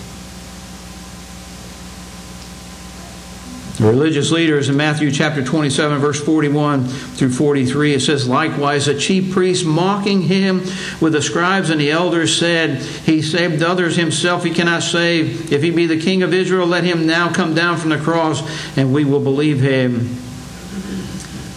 The 3.77 3.85
religious 3.85 4.31
leaders 4.31 4.69
in 4.69 4.77
Matthew 4.77 5.11
chapter 5.11 5.43
27, 5.43 5.99
verse 5.99 6.19
41 6.19 6.87
through 6.87 7.29
43, 7.29 7.93
it 7.93 7.99
says, 7.99 8.27
Likewise, 8.27 8.87
the 8.87 8.97
chief 8.97 9.31
priests 9.31 9.63
mocking 9.63 10.23
him 10.23 10.61
with 10.99 11.13
the 11.13 11.21
scribes 11.21 11.69
and 11.69 11.79
the 11.79 11.91
elders 11.91 12.35
said, 12.35 12.81
He 12.81 13.21
saved 13.21 13.61
others 13.61 13.95
himself, 13.95 14.43
he 14.43 14.49
cannot 14.49 14.81
save. 14.81 15.53
If 15.53 15.61
he 15.61 15.69
be 15.69 15.85
the 15.85 15.99
king 15.99 16.23
of 16.23 16.33
Israel, 16.33 16.65
let 16.65 16.85
him 16.85 17.05
now 17.05 17.31
come 17.31 17.53
down 17.53 17.77
from 17.77 17.91
the 17.91 17.99
cross, 17.99 18.41
and 18.75 18.91
we 18.91 19.05
will 19.05 19.19
believe 19.19 19.59
him. 19.59 20.17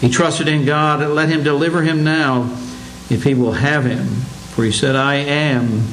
He 0.02 0.10
trusted 0.10 0.46
in 0.46 0.66
God, 0.66 1.00
and 1.00 1.14
let 1.14 1.30
him 1.30 1.42
deliver 1.42 1.80
him 1.80 2.04
now, 2.04 2.54
if 3.08 3.24
he 3.24 3.32
will 3.32 3.52
have 3.52 3.86
him. 3.86 4.06
For 4.52 4.62
he 4.62 4.72
said, 4.72 4.94
I 4.94 5.14
am 5.14 5.84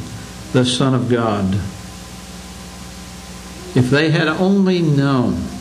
the 0.51 0.65
Son 0.65 0.93
of 0.93 1.09
God. 1.09 1.53
If 3.77 3.89
they 3.89 4.09
had 4.09 4.27
only 4.27 4.81
known, 4.81 5.56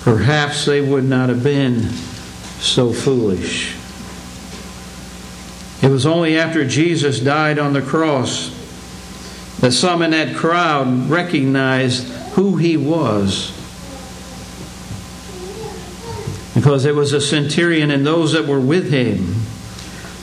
perhaps 0.00 0.64
they 0.64 0.80
would 0.80 1.04
not 1.04 1.28
have 1.28 1.42
been 1.42 1.90
so 2.60 2.92
foolish. 2.92 3.76
It 5.82 5.88
was 5.88 6.04
only 6.04 6.38
after 6.38 6.66
Jesus 6.66 7.20
died 7.20 7.58
on 7.58 7.72
the 7.72 7.82
cross 7.82 8.56
that 9.60 9.72
some 9.72 10.02
in 10.02 10.10
that 10.10 10.36
crowd 10.36 11.08
recognized 11.08 12.06
who 12.32 12.56
he 12.56 12.76
was. 12.76 13.56
Because 16.54 16.84
it 16.84 16.94
was 16.94 17.12
a 17.12 17.20
centurion 17.20 17.90
and 17.90 18.06
those 18.06 18.32
that 18.32 18.46
were 18.46 18.60
with 18.60 18.90
him. 18.90 19.36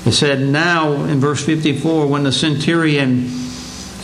It 0.05 0.13
said, 0.13 0.41
Now, 0.41 0.93
in 1.05 1.19
verse 1.19 1.43
54, 1.43 2.07
when 2.07 2.23
the 2.23 2.31
centurion 2.31 3.29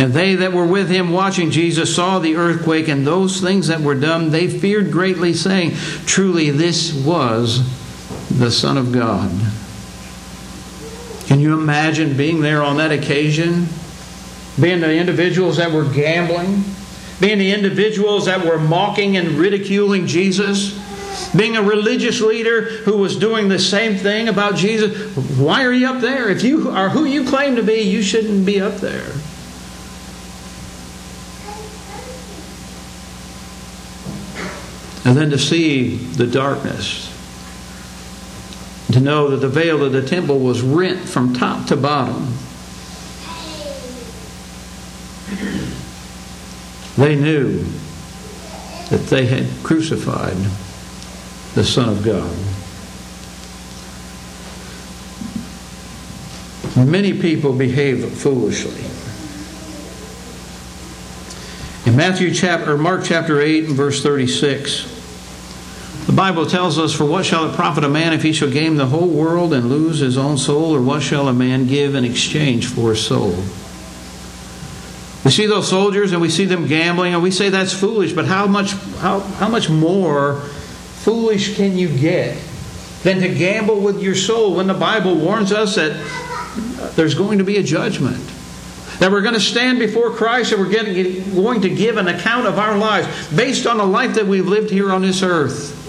and 0.03 0.13
they 0.13 0.35
that 0.35 0.51
were 0.51 0.67
with 0.67 0.89
him 0.89 1.13
watching 1.13 1.49
Jesus 1.49 1.95
saw 1.95 2.19
the 2.19 2.35
earthquake 2.35 2.89
and 2.89 3.07
those 3.07 3.39
things 3.39 3.67
that 3.67 3.79
were 3.79 3.95
done, 3.95 4.31
they 4.31 4.49
feared 4.49 4.91
greatly, 4.91 5.33
saying, 5.33 5.71
Truly, 6.05 6.49
this 6.49 6.93
was 6.93 7.61
the 8.37 8.51
Son 8.51 8.77
of 8.77 8.91
God. 8.91 9.31
Can 11.27 11.39
you 11.39 11.53
imagine 11.53 12.17
being 12.17 12.41
there 12.41 12.61
on 12.61 12.75
that 12.77 12.91
occasion? 12.91 13.69
Being 14.59 14.81
the 14.81 14.93
individuals 14.93 15.55
that 15.55 15.71
were 15.71 15.85
gambling? 15.85 16.65
Being 17.21 17.37
the 17.37 17.53
individuals 17.53 18.25
that 18.25 18.45
were 18.45 18.59
mocking 18.59 19.15
and 19.15 19.29
ridiculing 19.29 20.05
Jesus? 20.05 20.77
Being 21.33 21.55
a 21.55 21.63
religious 21.63 22.19
leader 22.19 22.63
who 22.63 22.97
was 22.97 23.15
doing 23.15 23.47
the 23.47 23.57
same 23.57 23.95
thing 23.95 24.27
about 24.27 24.57
Jesus? 24.57 25.15
Why 25.37 25.63
are 25.63 25.71
you 25.71 25.87
up 25.87 26.01
there? 26.01 26.27
If 26.27 26.43
you 26.43 26.71
are 26.71 26.89
who 26.89 27.05
you 27.05 27.23
claim 27.23 27.55
to 27.55 27.63
be, 27.63 27.79
you 27.83 28.01
shouldn't 28.01 28.45
be 28.45 28.59
up 28.59 28.81
there. 28.81 29.09
And 35.05 35.17
then 35.17 35.29
to 35.29 35.37
see 35.37 35.97
the 35.97 36.27
darkness. 36.27 37.09
To 38.91 38.99
know 38.99 39.29
that 39.29 39.37
the 39.37 39.49
veil 39.49 39.83
of 39.83 39.91
the 39.91 40.05
temple 40.05 40.39
was 40.39 40.61
rent 40.61 40.99
from 40.99 41.33
top 41.33 41.67
to 41.67 41.75
bottom. 41.75 42.33
They 46.95 47.15
knew 47.15 47.63
that 48.89 49.07
they 49.09 49.25
had 49.25 49.47
crucified 49.63 50.37
the 51.55 51.63
Son 51.63 51.89
of 51.89 52.03
God. 52.03 52.31
Many 56.87 57.19
people 57.19 57.53
behave 57.53 58.07
foolishly. 58.17 58.83
In 61.85 61.97
Matthew 61.97 62.33
chapter 62.33 62.77
Mark 62.77 63.03
chapter 63.03 63.41
8 63.41 63.65
and 63.65 63.75
verse 63.75 64.01
36, 64.03 64.83
the 64.83 64.92
Bible 66.23 66.45
tells 66.45 66.79
us, 66.79 66.93
For 66.93 67.03
what 67.03 67.25
shall 67.25 67.49
it 67.49 67.53
profit 67.53 67.83
a 67.83 67.89
man 67.89 68.13
if 68.13 68.23
he 68.23 68.31
shall 68.31 68.49
gain 68.49 68.77
the 68.77 68.85
whole 68.85 69.09
world 69.09 69.51
and 69.51 69.67
lose 69.67 69.99
his 69.99 70.17
own 70.17 70.37
soul? 70.37 70.73
Or 70.73 70.81
what 70.81 71.01
shall 71.01 71.27
a 71.27 71.33
man 71.33 71.67
give 71.67 71.95
in 71.95 72.05
exchange 72.05 72.67
for 72.67 72.91
his 72.91 73.05
soul? 73.05 73.35
We 75.25 75.31
see 75.31 75.47
those 75.47 75.67
soldiers 75.67 76.13
and 76.13 76.21
we 76.21 76.29
see 76.29 76.45
them 76.45 76.65
gambling 76.65 77.13
and 77.13 77.21
we 77.21 77.29
say 77.29 77.49
that's 77.49 77.73
foolish, 77.73 78.13
but 78.13 78.23
how 78.23 78.47
much, 78.47 78.71
how, 78.99 79.19
how 79.19 79.49
much 79.49 79.69
more 79.69 80.35
foolish 80.35 81.57
can 81.57 81.77
you 81.77 81.89
get 81.89 82.37
than 83.01 83.19
to 83.19 83.27
gamble 83.27 83.81
with 83.81 84.01
your 84.01 84.15
soul 84.15 84.55
when 84.55 84.67
the 84.67 84.73
Bible 84.73 85.15
warns 85.15 85.51
us 85.51 85.75
that 85.75 85.91
there's 86.95 87.15
going 87.15 87.39
to 87.39 87.43
be 87.43 87.57
a 87.57 87.63
judgment? 87.63 88.23
That 88.99 89.11
we're 89.11 89.23
going 89.23 89.33
to 89.33 89.41
stand 89.41 89.77
before 89.77 90.09
Christ 90.09 90.53
and 90.53 90.61
we're 90.61 90.71
going 90.71 91.61
to 91.63 91.69
give 91.69 91.97
an 91.97 92.07
account 92.07 92.47
of 92.47 92.59
our 92.59 92.77
lives 92.77 93.09
based 93.35 93.67
on 93.67 93.75
the 93.75 93.85
life 93.85 94.13
that 94.13 94.25
we've 94.25 94.47
lived 94.47 94.69
here 94.69 94.89
on 94.89 95.01
this 95.01 95.21
earth. 95.21 95.81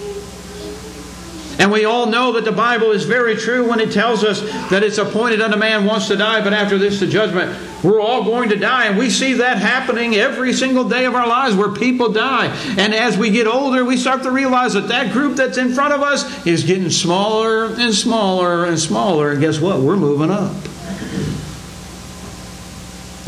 And 1.57 1.71
we 1.71 1.85
all 1.85 2.05
know 2.07 2.33
that 2.33 2.43
the 2.43 2.51
Bible 2.51 2.91
is 2.91 3.05
very 3.05 3.35
true 3.35 3.69
when 3.69 3.79
it 3.79 3.91
tells 3.91 4.23
us 4.23 4.41
that 4.69 4.83
it's 4.83 4.97
appointed 4.97 5.41
unto 5.41 5.57
man 5.57 5.85
once 5.85 6.07
to 6.09 6.17
die, 6.17 6.43
but 6.43 6.53
after 6.53 6.77
this 6.77 6.99
the 6.99 7.07
judgment. 7.07 7.57
We're 7.83 8.01
all 8.01 8.23
going 8.23 8.49
to 8.49 8.55
die, 8.55 8.85
and 8.85 8.97
we 8.97 9.11
see 9.11 9.33
that 9.33 9.59
happening 9.59 10.15
every 10.15 10.53
single 10.53 10.89
day 10.89 11.05
of 11.05 11.13
our 11.13 11.27
lives 11.27 11.55
where 11.55 11.69
people 11.69 12.11
die. 12.11 12.47
And 12.77 12.95
as 12.95 13.15
we 13.15 13.29
get 13.29 13.45
older, 13.45 13.85
we 13.85 13.95
start 13.95 14.23
to 14.23 14.31
realize 14.31 14.73
that 14.73 14.87
that 14.87 15.13
group 15.13 15.35
that's 15.35 15.59
in 15.59 15.71
front 15.71 15.93
of 15.93 16.01
us 16.01 16.47
is 16.47 16.63
getting 16.63 16.89
smaller 16.89 17.65
and 17.65 17.93
smaller 17.93 18.65
and 18.65 18.79
smaller. 18.79 19.31
And 19.31 19.39
guess 19.39 19.59
what? 19.59 19.81
We're 19.81 19.97
moving 19.97 20.31
up. 20.31 20.55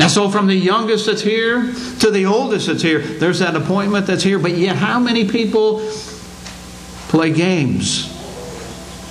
And 0.00 0.10
so, 0.10 0.28
from 0.28 0.48
the 0.48 0.56
youngest 0.56 1.06
that's 1.06 1.22
here 1.22 1.72
to 2.00 2.10
the 2.10 2.26
oldest 2.26 2.66
that's 2.66 2.82
here, 2.82 2.98
there's 3.00 3.38
that 3.38 3.54
appointment 3.54 4.06
that's 4.06 4.24
here. 4.24 4.40
But 4.40 4.56
yet, 4.56 4.76
how 4.76 4.98
many 4.98 5.28
people 5.28 5.88
play 7.08 7.32
games? 7.32 8.17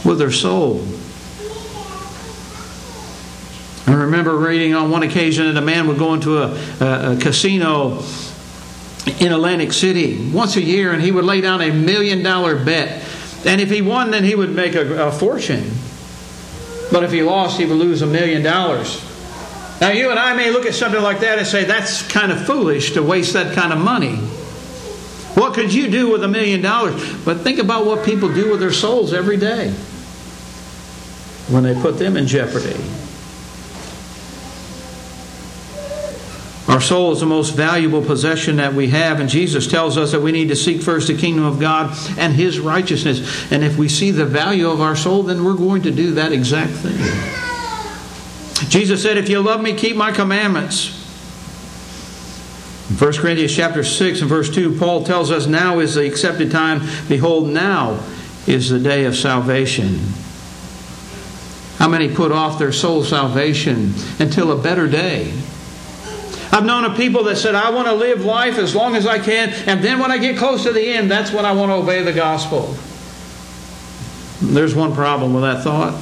With 0.07 0.17
their 0.17 0.31
soul. 0.31 0.83
I 3.87 3.93
remember 3.93 4.35
reading 4.35 4.73
on 4.73 4.91
one 4.91 5.03
occasion 5.03 5.45
that 5.45 5.55
a 5.55 5.65
man 5.65 5.87
would 5.87 5.97
go 5.97 6.13
into 6.13 6.39
a, 6.39 6.57
a, 6.81 7.13
a 7.13 7.17
casino 7.17 8.03
in 9.19 9.31
Atlantic 9.31 9.71
City 9.71 10.29
once 10.31 10.57
a 10.57 10.61
year 10.61 10.91
and 10.91 11.01
he 11.01 11.09
would 11.09 11.23
lay 11.23 11.39
down 11.39 11.61
a 11.61 11.71
million 11.71 12.21
dollar 12.21 12.61
bet. 12.61 13.01
And 13.45 13.61
if 13.61 13.69
he 13.69 13.81
won, 13.81 14.11
then 14.11 14.25
he 14.25 14.35
would 14.35 14.49
make 14.49 14.75
a, 14.75 15.07
a 15.07 15.11
fortune. 15.11 15.71
But 16.91 17.05
if 17.05 17.13
he 17.13 17.23
lost, 17.23 17.57
he 17.57 17.65
would 17.65 17.77
lose 17.77 18.01
a 18.01 18.07
million 18.07 18.43
dollars. 18.43 19.01
Now, 19.79 19.91
you 19.91 20.09
and 20.09 20.19
I 20.19 20.33
may 20.35 20.51
look 20.51 20.65
at 20.65 20.73
something 20.73 21.01
like 21.01 21.21
that 21.21 21.37
and 21.37 21.47
say, 21.47 21.63
that's 21.63 22.01
kind 22.11 22.31
of 22.31 22.45
foolish 22.45 22.91
to 22.93 23.03
waste 23.03 23.33
that 23.33 23.55
kind 23.55 23.71
of 23.71 23.79
money. 23.79 24.17
What 25.35 25.53
could 25.53 25.73
you 25.73 25.89
do 25.89 26.11
with 26.11 26.23
a 26.23 26.27
million 26.27 26.61
dollars? 26.61 26.95
But 27.23 27.37
think 27.37 27.59
about 27.59 27.85
what 27.85 28.03
people 28.03 28.33
do 28.33 28.51
with 28.51 28.59
their 28.59 28.73
souls 28.73 29.13
every 29.13 29.37
day 29.37 29.73
when 31.49 31.63
they 31.63 31.79
put 31.81 31.97
them 31.97 32.17
in 32.17 32.27
jeopardy. 32.27 32.75
Our 36.67 36.81
soul 36.81 37.13
is 37.13 37.21
the 37.21 37.25
most 37.25 37.55
valuable 37.55 38.03
possession 38.03 38.57
that 38.57 38.73
we 38.73 38.89
have, 38.89 39.21
and 39.21 39.29
Jesus 39.29 39.67
tells 39.67 39.97
us 39.97 40.11
that 40.11 40.19
we 40.19 40.33
need 40.33 40.49
to 40.49 40.55
seek 40.55 40.81
first 40.81 41.07
the 41.07 41.17
kingdom 41.17 41.45
of 41.45 41.61
God 41.61 41.97
and 42.17 42.33
His 42.33 42.59
righteousness. 42.59 43.51
And 43.51 43.63
if 43.63 43.77
we 43.77 43.87
see 43.87 44.11
the 44.11 44.25
value 44.25 44.69
of 44.69 44.81
our 44.81 44.95
soul, 44.95 45.23
then 45.23 45.45
we're 45.45 45.53
going 45.53 45.83
to 45.83 45.91
do 45.91 46.15
that 46.15 46.33
exact 46.33 46.71
thing. 46.73 46.97
Jesus 48.69 49.01
said, 49.01 49.17
If 49.17 49.29
you 49.29 49.39
love 49.41 49.61
me, 49.61 49.75
keep 49.75 49.95
my 49.95 50.11
commandments. 50.11 50.89
In 52.89 52.97
1 52.97 53.13
Corinthians 53.13 53.55
chapter 53.55 53.83
6 53.83 54.21
and 54.21 54.29
verse 54.29 54.49
2, 54.49 54.77
Paul 54.77 55.05
tells 55.05 55.31
us, 55.31 55.47
Now 55.47 55.79
is 55.79 55.95
the 55.95 56.05
accepted 56.05 56.51
time. 56.51 56.81
Behold, 57.07 57.47
now 57.47 58.03
is 58.45 58.69
the 58.69 58.79
day 58.79 59.05
of 59.05 59.15
salvation. 59.15 59.99
How 61.87 61.91
many 61.91 62.13
put 62.13 62.33
off 62.33 62.59
their 62.59 62.73
soul 62.73 63.05
salvation 63.05 63.93
until 64.19 64.51
a 64.51 64.61
better 64.61 64.89
day? 64.89 65.31
I've 66.51 66.65
known 66.65 66.83
of 66.83 66.97
people 66.97 67.23
that 67.23 67.37
said, 67.37 67.55
I 67.55 67.69
want 67.69 67.87
to 67.87 67.93
live 67.93 68.25
life 68.25 68.57
as 68.57 68.75
long 68.75 68.97
as 68.97 69.07
I 69.07 69.19
can, 69.19 69.51
and 69.69 69.81
then 69.81 69.97
when 69.97 70.11
I 70.11 70.17
get 70.17 70.37
close 70.37 70.63
to 70.63 70.73
the 70.73 70.85
end, 70.85 71.09
that's 71.09 71.31
when 71.31 71.45
I 71.45 71.53
want 71.53 71.69
to 71.69 71.75
obey 71.75 72.03
the 72.03 72.11
gospel. 72.11 72.75
There's 74.41 74.75
one 74.75 74.93
problem 74.93 75.33
with 75.33 75.43
that 75.43 75.63
thought. 75.63 75.97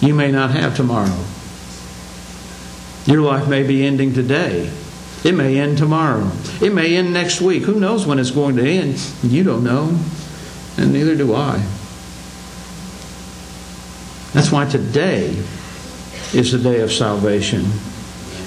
You 0.00 0.14
may 0.14 0.32
not 0.32 0.52
have 0.52 0.74
tomorrow. 0.74 1.22
Your 3.04 3.20
life 3.20 3.46
may 3.46 3.62
be 3.62 3.84
ending 3.84 4.14
today. 4.14 4.72
It 5.22 5.32
may 5.32 5.58
end 5.58 5.76
tomorrow. 5.76 6.30
It 6.62 6.72
may 6.72 6.96
end 6.96 7.12
next 7.12 7.42
week. 7.42 7.64
Who 7.64 7.78
knows 7.78 8.06
when 8.06 8.18
it's 8.18 8.30
going 8.30 8.56
to 8.56 8.66
end? 8.66 9.06
You 9.22 9.44
don't 9.44 9.64
know, 9.64 9.98
and 10.78 10.94
neither 10.94 11.14
do 11.14 11.34
I. 11.34 11.62
That's 14.36 14.52
why 14.52 14.66
today 14.66 15.28
is 16.34 16.52
the 16.52 16.58
day 16.58 16.80
of 16.80 16.92
salvation. 16.92 17.64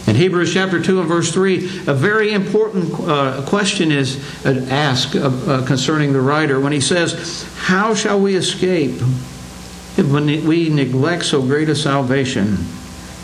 In 0.06 0.16
Hebrews 0.16 0.54
chapter 0.54 0.80
2 0.80 1.00
and 1.00 1.10
verse 1.10 1.34
3, 1.34 1.88
a 1.88 1.96
very 1.96 2.32
important 2.32 2.94
uh, 3.00 3.44
question 3.48 3.92
is 3.92 4.24
asked 4.46 5.16
uh, 5.16 5.30
uh, 5.30 5.66
concerning 5.66 6.14
the 6.14 6.22
writer 6.22 6.60
when 6.60 6.74
he 6.74 6.80
says, 6.80 7.44
How 7.58 7.96
shall 7.96 8.20
we 8.20 8.36
escape 8.36 9.02
when 9.98 10.28
we 10.46 10.70
neglect 10.70 11.26
so 11.26 11.42
great 11.42 11.70
a 11.70 11.76
salvation, 11.76 12.58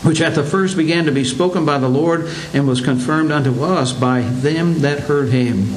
which 0.02 0.20
at 0.20 0.34
the 0.34 0.42
first 0.42 0.76
began 0.76 1.04
to 1.04 1.12
be 1.12 1.22
spoken 1.22 1.64
by 1.64 1.78
the 1.78 1.88
Lord 1.88 2.28
and 2.52 2.66
was 2.66 2.80
confirmed 2.80 3.30
unto 3.30 3.62
us 3.62 3.92
by 3.92 4.22
them 4.22 4.80
that 4.80 4.98
heard 4.98 5.28
him? 5.28 5.72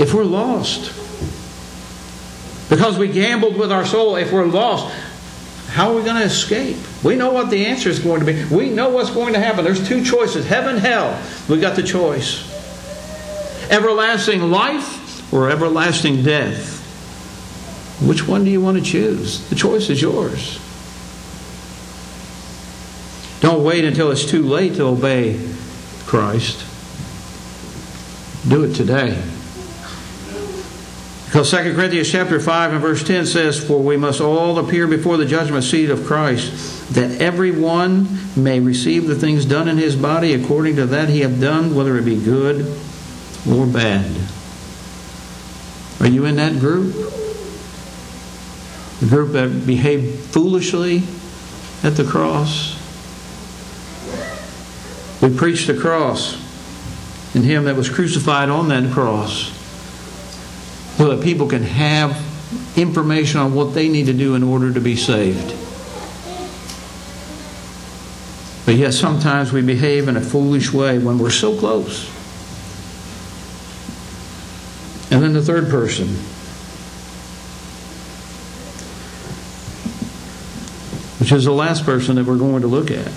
If 0.00 0.14
we're 0.14 0.24
lost, 0.24 0.94
because 2.70 2.96
we 2.96 3.08
gambled 3.08 3.58
with 3.58 3.70
our 3.70 3.84
soul, 3.84 4.16
if 4.16 4.32
we're 4.32 4.46
lost, 4.46 4.94
how 5.68 5.90
are 5.90 5.96
we 5.96 6.02
going 6.02 6.16
to 6.16 6.24
escape? 6.24 6.78
We 7.04 7.14
know 7.14 7.30
what 7.30 7.50
the 7.50 7.66
answer 7.66 7.88
is 7.88 7.98
going 7.98 8.20
to 8.20 8.26
be. 8.26 8.44
We 8.46 8.70
know 8.70 8.88
what's 8.88 9.10
going 9.10 9.34
to 9.34 9.38
happen. 9.38 9.64
There's 9.64 9.86
two 9.86 10.02
choices 10.02 10.46
heaven, 10.46 10.78
hell. 10.78 11.22
We 11.48 11.60
got 11.60 11.76
the 11.76 11.82
choice 11.82 12.48
everlasting 13.70 14.50
life 14.50 15.32
or 15.32 15.50
everlasting 15.50 16.22
death. 16.22 16.76
Which 18.00 18.26
one 18.26 18.44
do 18.44 18.50
you 18.50 18.60
want 18.60 18.78
to 18.78 18.82
choose? 18.82 19.46
The 19.48 19.54
choice 19.54 19.90
is 19.90 20.00
yours. 20.00 20.58
Don't 23.40 23.62
wait 23.62 23.84
until 23.84 24.10
it's 24.10 24.24
too 24.24 24.42
late 24.42 24.76
to 24.76 24.84
obey 24.84 25.38
Christ. 26.06 26.64
Do 28.48 28.64
it 28.64 28.74
today. 28.74 29.22
Because 31.28 31.50
2 31.50 31.74
Corinthians 31.74 32.10
chapter 32.10 32.40
5 32.40 32.72
and 32.72 32.80
verse 32.80 33.06
10 33.06 33.26
says, 33.26 33.62
For 33.62 33.82
we 33.82 33.98
must 33.98 34.18
all 34.18 34.58
appear 34.58 34.86
before 34.86 35.18
the 35.18 35.26
judgment 35.26 35.62
seat 35.62 35.90
of 35.90 36.06
Christ, 36.06 36.94
that 36.94 37.20
every 37.20 37.50
one 37.50 38.08
may 38.34 38.60
receive 38.60 39.06
the 39.06 39.14
things 39.14 39.44
done 39.44 39.68
in 39.68 39.76
his 39.76 39.94
body 39.94 40.32
according 40.32 40.76
to 40.76 40.86
that 40.86 41.10
he 41.10 41.20
hath 41.20 41.38
done, 41.38 41.74
whether 41.74 41.98
it 41.98 42.06
be 42.06 42.18
good 42.18 42.74
or 43.46 43.66
bad. 43.66 44.10
Are 46.00 46.06
you 46.06 46.24
in 46.24 46.36
that 46.36 46.58
group? 46.60 46.94
The 49.00 49.06
group 49.06 49.32
that 49.32 49.66
behaved 49.66 50.30
foolishly 50.30 51.02
at 51.82 51.94
the 51.96 52.04
cross? 52.04 52.74
We 55.20 55.36
preached 55.36 55.66
the 55.66 55.78
cross 55.78 56.42
and 57.34 57.44
him 57.44 57.64
that 57.64 57.76
was 57.76 57.90
crucified 57.90 58.48
on 58.48 58.68
that 58.68 58.90
cross 58.94 59.57
so 60.98 61.14
that 61.14 61.22
people 61.22 61.46
can 61.46 61.62
have 61.62 62.10
information 62.76 63.38
on 63.38 63.54
what 63.54 63.72
they 63.72 63.88
need 63.88 64.06
to 64.06 64.12
do 64.12 64.34
in 64.34 64.42
order 64.42 64.72
to 64.72 64.80
be 64.80 64.96
saved. 64.96 65.54
But 68.66 68.74
yet, 68.74 68.92
sometimes 68.92 69.52
we 69.52 69.62
behave 69.62 70.08
in 70.08 70.16
a 70.16 70.20
foolish 70.20 70.72
way 70.72 70.98
when 70.98 71.20
we're 71.20 71.30
so 71.30 71.56
close. 71.56 72.10
And 75.12 75.22
then 75.22 75.34
the 75.34 75.40
third 75.40 75.70
person. 75.70 76.08
Which 81.20 81.30
is 81.30 81.44
the 81.44 81.52
last 81.52 81.84
person 81.84 82.16
that 82.16 82.24
we're 82.26 82.38
going 82.38 82.62
to 82.62 82.66
look 82.66 82.90
at, 82.90 83.12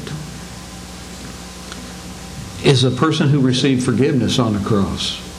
is 2.64 2.84
a 2.84 2.92
person 2.92 3.30
who 3.30 3.42
received 3.42 3.84
forgiveness 3.84 4.38
on 4.38 4.54
the 4.54 4.60
cross. 4.60 5.31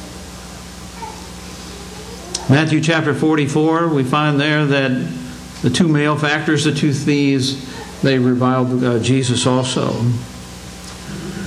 Matthew 2.52 2.82
chapter 2.82 3.14
44, 3.14 3.88
we 3.88 4.04
find 4.04 4.38
there 4.38 4.66
that 4.66 4.90
the 5.62 5.70
two 5.70 5.88
malefactors, 5.88 6.64
the 6.64 6.74
two 6.74 6.92
thieves, 6.92 8.02
they 8.02 8.18
reviled 8.18 8.84
uh, 8.84 8.98
Jesus 8.98 9.46
also. 9.46 9.86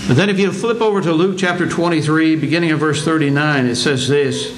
But 0.08 0.18
then 0.18 0.32
if 0.32 0.40
you 0.40 0.52
flip 0.52 0.82
over 0.82 1.02
to 1.02 1.14
Luke 1.14 1.38
chapter 1.38 1.70
23, 1.70 2.38
beginning 2.38 2.72
of 2.72 2.80
verse 2.80 3.06
39, 3.06 3.68
it 3.68 3.76
says 3.76 4.08
this. 4.08 4.50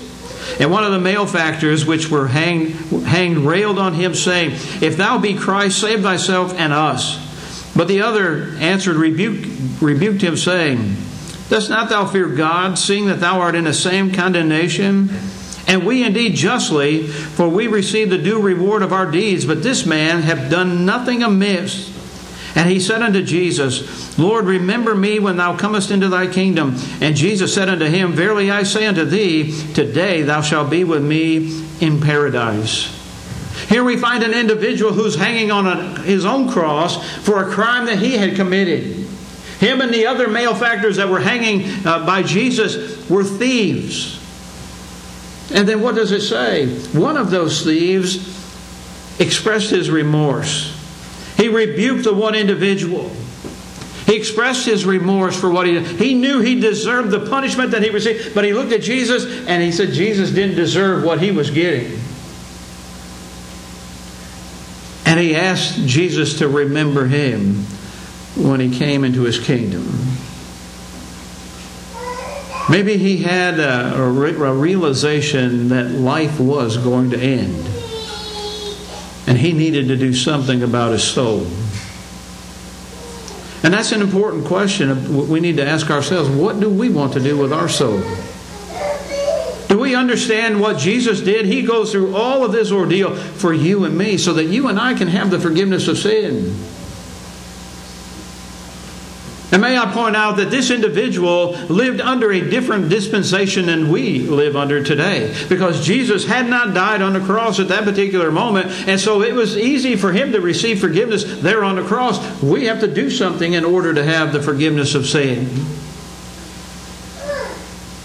And 0.62 0.72
one 0.72 0.86
of 0.86 0.94
the 0.94 1.00
malefactors 1.00 1.86
which 1.86 2.10
were 2.10 2.30
hanged, 2.30 2.76
hanged 3.04 3.40
railed 3.40 3.78
on 3.78 3.96
him, 3.96 4.16
saying, 4.16 4.52
If 4.82 4.96
thou 4.96 5.18
be 5.18 5.36
Christ, 5.36 5.82
save 5.82 6.02
thyself 6.02 6.54
and 6.54 6.72
us. 6.72 7.76
But 7.76 7.90
the 7.90 8.04
other 8.04 8.56
answered, 8.60 8.96
rebuked, 8.96 9.82
rebuked 9.82 10.22
him, 10.22 10.38
saying, 10.38 10.96
Dost 11.50 11.70
not 11.70 11.90
thou 11.90 12.06
fear 12.06 12.30
God, 12.30 12.78
seeing 12.78 13.08
that 13.08 13.20
thou 13.20 13.42
art 13.42 13.56
in 13.56 13.66
the 13.66 13.74
same 13.74 14.14
condemnation? 14.14 15.10
And 15.68 15.86
we 15.86 16.04
indeed 16.04 16.36
justly, 16.36 17.06
for 17.08 17.50
we 17.50 17.68
receive 17.68 18.10
the 18.10 18.18
due 18.18 18.42
reward 18.42 18.82
of 18.82 18.94
our 18.94 19.10
deeds, 19.12 19.46
but 19.46 19.64
this 19.64 19.86
man 19.86 20.22
hath 20.22 20.50
done 20.50 20.86
nothing 20.86 21.24
amiss. 21.24 21.94
And 22.56 22.70
he 22.70 22.80
said 22.80 23.04
unto 23.04 23.22
Jesus, 23.22 24.18
Lord, 24.18 24.46
remember 24.46 24.96
me 24.96 25.20
when 25.20 25.38
thou 25.38 25.56
comest 25.56 25.92
into 25.92 26.08
thy 26.08 26.26
kingdom. 26.26 26.76
And 27.02 27.16
Jesus 27.16 27.54
said 27.54 27.70
unto 27.70 27.86
him, 27.86 28.14
Verily 28.14 28.50
I 28.50 28.64
say 28.64 28.88
unto 28.88 29.06
thee, 29.06 29.52
today 29.74 30.24
thou 30.24 30.42
shalt 30.42 30.72
be 30.72 30.84
with 30.84 31.04
me 31.04 31.64
in 31.82 32.02
paradise. 32.02 32.94
Here 33.68 33.84
we 33.84 33.98
find 33.98 34.24
an 34.24 34.34
individual 34.34 34.94
who's 34.94 35.16
hanging 35.16 35.52
on 35.52 35.68
a, 35.68 36.02
his 36.02 36.26
own 36.26 36.50
cross 36.50 37.06
for 37.20 37.44
a 37.44 37.52
crime 37.52 37.86
that 37.88 38.00
he 38.00 38.18
had 38.18 38.36
committed. 38.36 39.06
Him 39.60 39.82
and 39.82 39.94
the 39.94 40.06
other 40.06 40.28
malefactors 40.28 40.98
that 40.98 41.10
were 41.10 41.20
hanging 41.20 41.86
uh, 41.86 42.06
by 42.06 42.24
Jesus 42.24 43.08
were 43.10 43.24
thieves. 43.24 44.17
And 45.54 45.68
then 45.68 45.82
what 45.82 45.96
does 45.96 46.12
it 46.12 46.22
say? 46.22 46.68
One 46.98 47.18
of 47.18 47.30
those 47.30 47.64
thieves 47.64 48.18
expressed 49.20 49.70
his 49.70 49.90
remorse. 49.90 50.74
He 51.38 51.48
rebuked 51.48 52.04
the 52.04 52.14
one 52.14 52.36
individual. 52.36 53.12
He 54.06 54.16
expressed 54.16 54.66
his 54.66 54.86
remorse 54.86 55.40
for 55.40 55.50
what 55.50 55.68
he 55.68 55.74
did. 55.74 55.86
He 55.86 56.14
knew 56.14 56.40
he 56.40 56.60
deserved 56.60 57.12
the 57.12 57.28
punishment 57.30 57.72
that 57.72 57.84
he 57.84 57.90
received, 57.90 58.34
but 58.34 58.46
he 58.46 58.54
looked 58.54 58.72
at 58.72 58.82
Jesus 58.82 59.26
and 59.48 59.62
he 59.62 59.72
said 59.72 59.92
Jesus 59.92 60.32
didn't 60.32 60.56
deserve 60.56 61.04
what 61.04 61.22
he 61.22 61.32
was 61.32 61.52
getting. 61.52 62.00
And 65.06 65.20
he 65.20 65.36
asked 65.36 65.86
Jesus 65.86 66.40
to 66.40 66.48
remember 66.48 67.06
him 67.06 67.66
when 68.36 68.60
he 68.60 68.78
came 68.78 69.04
into 69.04 69.24
his 69.24 69.40
kingdom. 69.40 69.84
Maybe 72.70 72.98
he 72.98 73.18
had 73.18 73.60
a, 73.60 73.96
a, 73.96 74.04
a 74.04 74.54
realization 74.54 75.70
that 75.70 75.92
life 75.92 76.40
was 76.40 76.78
going 76.78 77.12
to 77.12 77.20
end. 77.20 77.66
And 79.26 79.38
he 79.38 79.54
needed 79.54 79.88
to 79.88 79.96
do 79.96 80.14
something 80.14 80.64
about 80.64 80.92
his 80.92 81.04
soul. 81.04 81.48
And 83.64 83.74
that's 83.74 83.92
an 83.92 84.02
important 84.02 84.46
question 84.46 85.28
we 85.28 85.40
need 85.40 85.58
to 85.58 85.66
ask 85.66 85.90
ourselves. 85.90 86.30
What 86.30 86.60
do 86.60 86.70
we 86.70 86.90
want 86.90 87.14
to 87.14 87.20
do 87.20 87.38
with 87.38 87.52
our 87.52 87.70
soul? 87.70 88.02
Do 89.68 89.80
we 89.80 89.96
understand 89.96 90.62
what 90.62 90.78
Jesus 90.78 91.22
did? 91.22 91.46
He 91.46 91.62
goes 91.62 91.92
through 91.92 92.16
all 92.16 92.46
of 92.46 92.52
this 92.52 92.72
ordeal 92.72 93.16
for 93.16 93.54
you 93.54 93.84
and 93.84 93.98
me 93.98 94.18
so 94.18 94.34
that 94.34 94.46
you 94.46 94.68
and 94.70 94.80
I 94.80 94.94
can 94.94 95.10
have 95.10 95.30
the 95.30 95.40
forgiveness 95.40 95.88
of 95.88 95.98
sin. 95.98 96.56
And 99.50 99.62
may 99.62 99.78
I 99.78 99.92
point 99.94 100.16
out 100.16 100.36
that 100.38 100.52
this 100.52 100.72
individual 100.72 101.52
lived 101.70 102.02
under 102.02 102.34
a 102.34 102.42
different 102.42 102.90
dispensation 102.90 103.68
than 103.68 103.90
we 103.90 104.20
live 104.20 104.58
under 104.58 104.84
today. 104.84 105.34
Because 105.48 105.86
Jesus 105.86 106.26
had 106.26 106.50
not 106.50 106.74
died 106.74 107.02
on 107.02 107.14
the 107.14 107.22
cross 107.22 107.58
at 107.62 107.70
that 107.70 107.86
particular 107.86 108.30
moment. 108.30 108.68
And 108.90 109.00
so 109.00 109.22
it 109.22 109.34
was 109.34 109.58
easy 109.58 109.96
for 109.96 110.12
him 110.12 110.34
to 110.34 110.42
receive 110.42 110.82
forgiveness 110.82 111.24
there 111.42 111.64
on 111.64 111.78
the 111.78 111.84
cross. 111.84 112.42
We 112.44 112.66
have 112.66 112.82
to 112.82 112.88
do 112.88 113.10
something 113.10 113.54
in 113.54 113.64
order 113.64 113.94
to 113.94 114.04
have 114.04 114.34
the 114.34 114.42
forgiveness 114.42 114.96
of 114.96 115.08
sin. 115.08 115.48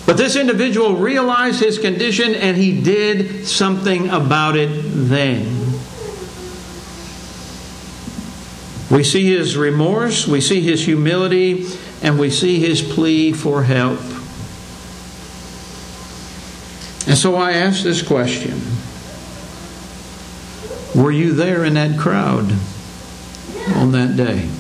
But 0.07 0.17
this 0.17 0.37
individual 0.37 0.97
realized 0.97 1.61
his 1.61 1.79
condition 1.79 2.35
and 2.35 2.57
he 2.57 2.83
did 2.83 3.49
something 3.49 4.11
about 4.11 4.57
it 4.57 4.71
then. 4.85 5.62
We 8.93 9.05
see 9.05 9.35
his 9.35 9.57
remorse, 9.57 10.29
we 10.29 10.43
see 10.43 10.61
his 10.61 10.85
humility, 10.85 11.65
and 12.03 12.19
we 12.19 12.29
see 12.29 12.61
his 12.61 12.83
plea 12.83 13.33
for 13.33 13.63
help. 13.63 13.99
And 17.09 17.17
so 17.17 17.37
I 17.37 17.53
ask 17.53 17.83
this 17.83 18.03
question 18.03 18.61
Were 20.95 21.11
you 21.11 21.33
there 21.33 21.65
in 21.65 21.73
that 21.75 21.99
crowd 21.99 22.53
on 23.77 23.93
that 23.93 24.15
day? 24.15 24.51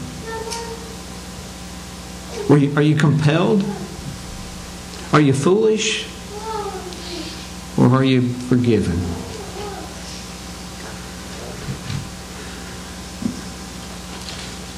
You, 2.48 2.74
are 2.74 2.82
you 2.82 2.96
compelled? 2.96 3.62
Are 5.12 5.20
you 5.20 5.34
foolish? 5.34 6.08
Or 7.76 7.88
are 7.88 8.04
you 8.04 8.28
forgiven? 8.30 8.98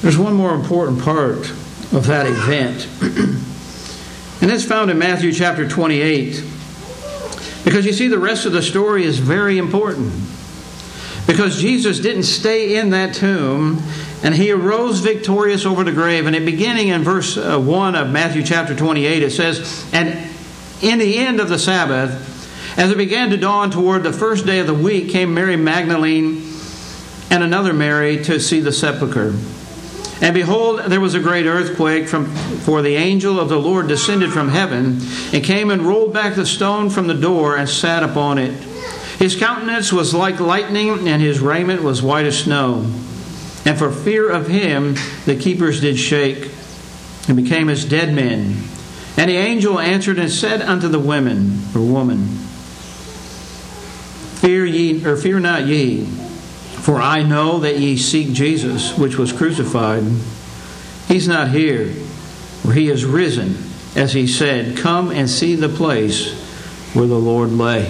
There's 0.05 0.19
one 0.19 0.35
more 0.35 0.53
important 0.53 1.01
part 1.01 1.49
of 1.91 2.05
that 2.05 2.27
event, 2.27 2.87
and 4.39 4.51
it's 4.51 4.63
found 4.63 4.91
in 4.91 4.99
Matthew 4.99 5.33
chapter 5.33 5.67
28. 5.67 6.43
Because 7.63 7.87
you 7.87 7.91
see, 7.91 8.07
the 8.07 8.19
rest 8.19 8.45
of 8.45 8.51
the 8.51 8.61
story 8.61 9.03
is 9.03 9.17
very 9.17 9.57
important. 9.57 10.13
Because 11.25 11.59
Jesus 11.59 11.99
didn't 11.99 12.21
stay 12.21 12.77
in 12.77 12.91
that 12.91 13.15
tomb 13.15 13.81
and 14.21 14.35
he 14.35 14.51
arose 14.51 14.99
victorious 14.99 15.65
over 15.65 15.83
the 15.83 15.91
grave. 15.91 16.27
And 16.27 16.45
beginning 16.45 16.89
in 16.89 17.01
verse 17.01 17.35
uh, 17.35 17.59
1 17.59 17.95
of 17.95 18.11
Matthew 18.11 18.43
chapter 18.43 18.75
28, 18.75 19.23
it 19.23 19.31
says, 19.31 19.89
And 19.91 20.29
in 20.83 20.99
the 20.99 21.17
end 21.17 21.39
of 21.39 21.49
the 21.49 21.57
Sabbath, 21.57 22.77
as 22.77 22.91
it 22.91 22.97
began 22.97 23.31
to 23.31 23.37
dawn 23.37 23.71
toward 23.71 24.03
the 24.03 24.13
first 24.13 24.45
day 24.45 24.59
of 24.59 24.67
the 24.67 24.73
week, 24.75 25.09
came 25.09 25.33
Mary 25.33 25.55
Magdalene 25.55 26.47
and 27.31 27.43
another 27.43 27.73
Mary 27.73 28.23
to 28.25 28.39
see 28.39 28.59
the 28.59 28.71
sepulchre. 28.71 29.33
And 30.21 30.33
behold, 30.33 30.79
there 30.85 31.01
was 31.01 31.13
a 31.13 31.19
great 31.19 31.45
earthquake, 31.45 32.07
from, 32.07 32.33
for 32.59 32.81
the 32.81 32.95
angel 32.95 33.39
of 33.39 33.49
the 33.49 33.59
Lord 33.59 33.87
descended 33.87 34.31
from 34.31 34.49
heaven, 34.49 35.01
and 35.33 35.43
came 35.43 35.69
and 35.69 35.81
rolled 35.81 36.13
back 36.13 36.35
the 36.35 36.45
stone 36.45 36.89
from 36.89 37.07
the 37.07 37.13
door 37.13 37.57
and 37.57 37.67
sat 37.67 38.01
upon 38.01 38.37
it. 38.37 38.53
His 39.19 39.35
countenance 39.35 39.91
was 39.91 40.13
like 40.13 40.39
lightning, 40.39 41.07
and 41.07 41.21
his 41.21 41.41
raiment 41.41 41.83
was 41.83 42.01
white 42.01 42.25
as 42.25 42.43
snow. 42.43 42.91
And 43.65 43.77
for 43.77 43.91
fear 43.91 44.29
of 44.29 44.47
him, 44.47 44.95
the 45.25 45.35
keepers 45.35 45.81
did 45.81 45.97
shake, 45.97 46.49
and 47.27 47.35
became 47.35 47.69
as 47.69 47.83
dead 47.83 48.13
men. 48.13 48.55
And 49.17 49.29
the 49.29 49.37
angel 49.37 49.79
answered 49.79 50.19
and 50.19 50.31
said 50.31 50.61
unto 50.61 50.87
the 50.87 50.99
women, 50.99 51.59
or 51.75 51.81
woman, 51.81 52.27
Fear 54.39 54.65
ye, 54.65 55.05
or 55.05 55.17
fear 55.17 55.39
not 55.39 55.65
ye, 55.65 56.07
for 56.85 57.01
I 57.01 57.23
know 57.23 57.57
that 57.61 57.79
ye 57.79 57.97
seek 57.97 58.31
Jesus, 58.31 58.95
which 58.95 59.17
was 59.17 59.33
crucified. 59.33 60.03
He's 61.07 61.27
not 61.27 61.49
here, 61.49 61.87
for 62.61 62.73
he 62.73 62.89
is 62.89 63.03
risen, 63.03 63.57
as 63.95 64.13
he 64.13 64.27
said, 64.27 64.77
Come 64.77 65.09
and 65.09 65.27
see 65.27 65.55
the 65.55 65.67
place 65.67 66.39
where 66.93 67.07
the 67.07 67.17
Lord 67.17 67.49
lay. 67.49 67.85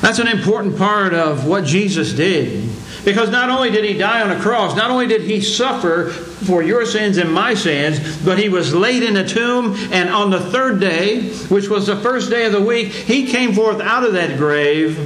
That's 0.00 0.18
an 0.18 0.28
important 0.28 0.78
part 0.78 1.12
of 1.12 1.46
what 1.46 1.66
Jesus 1.66 2.14
did. 2.14 2.70
Because 3.04 3.28
not 3.28 3.50
only 3.50 3.70
did 3.70 3.84
he 3.84 3.98
die 3.98 4.22
on 4.22 4.30
a 4.30 4.40
cross, 4.40 4.74
not 4.74 4.90
only 4.90 5.06
did 5.06 5.20
he 5.20 5.42
suffer 5.42 6.08
for 6.08 6.62
your 6.62 6.86
sins 6.86 7.18
and 7.18 7.30
my 7.30 7.52
sins, 7.52 8.16
but 8.24 8.38
he 8.38 8.48
was 8.48 8.74
laid 8.74 9.02
in 9.02 9.18
a 9.18 9.28
tomb, 9.28 9.74
and 9.92 10.08
on 10.08 10.30
the 10.30 10.40
third 10.40 10.80
day, 10.80 11.28
which 11.48 11.68
was 11.68 11.86
the 11.86 11.96
first 11.96 12.30
day 12.30 12.46
of 12.46 12.52
the 12.52 12.62
week, 12.62 12.88
he 12.88 13.26
came 13.26 13.52
forth 13.52 13.82
out 13.82 14.04
of 14.04 14.14
that 14.14 14.38
grave 14.38 14.96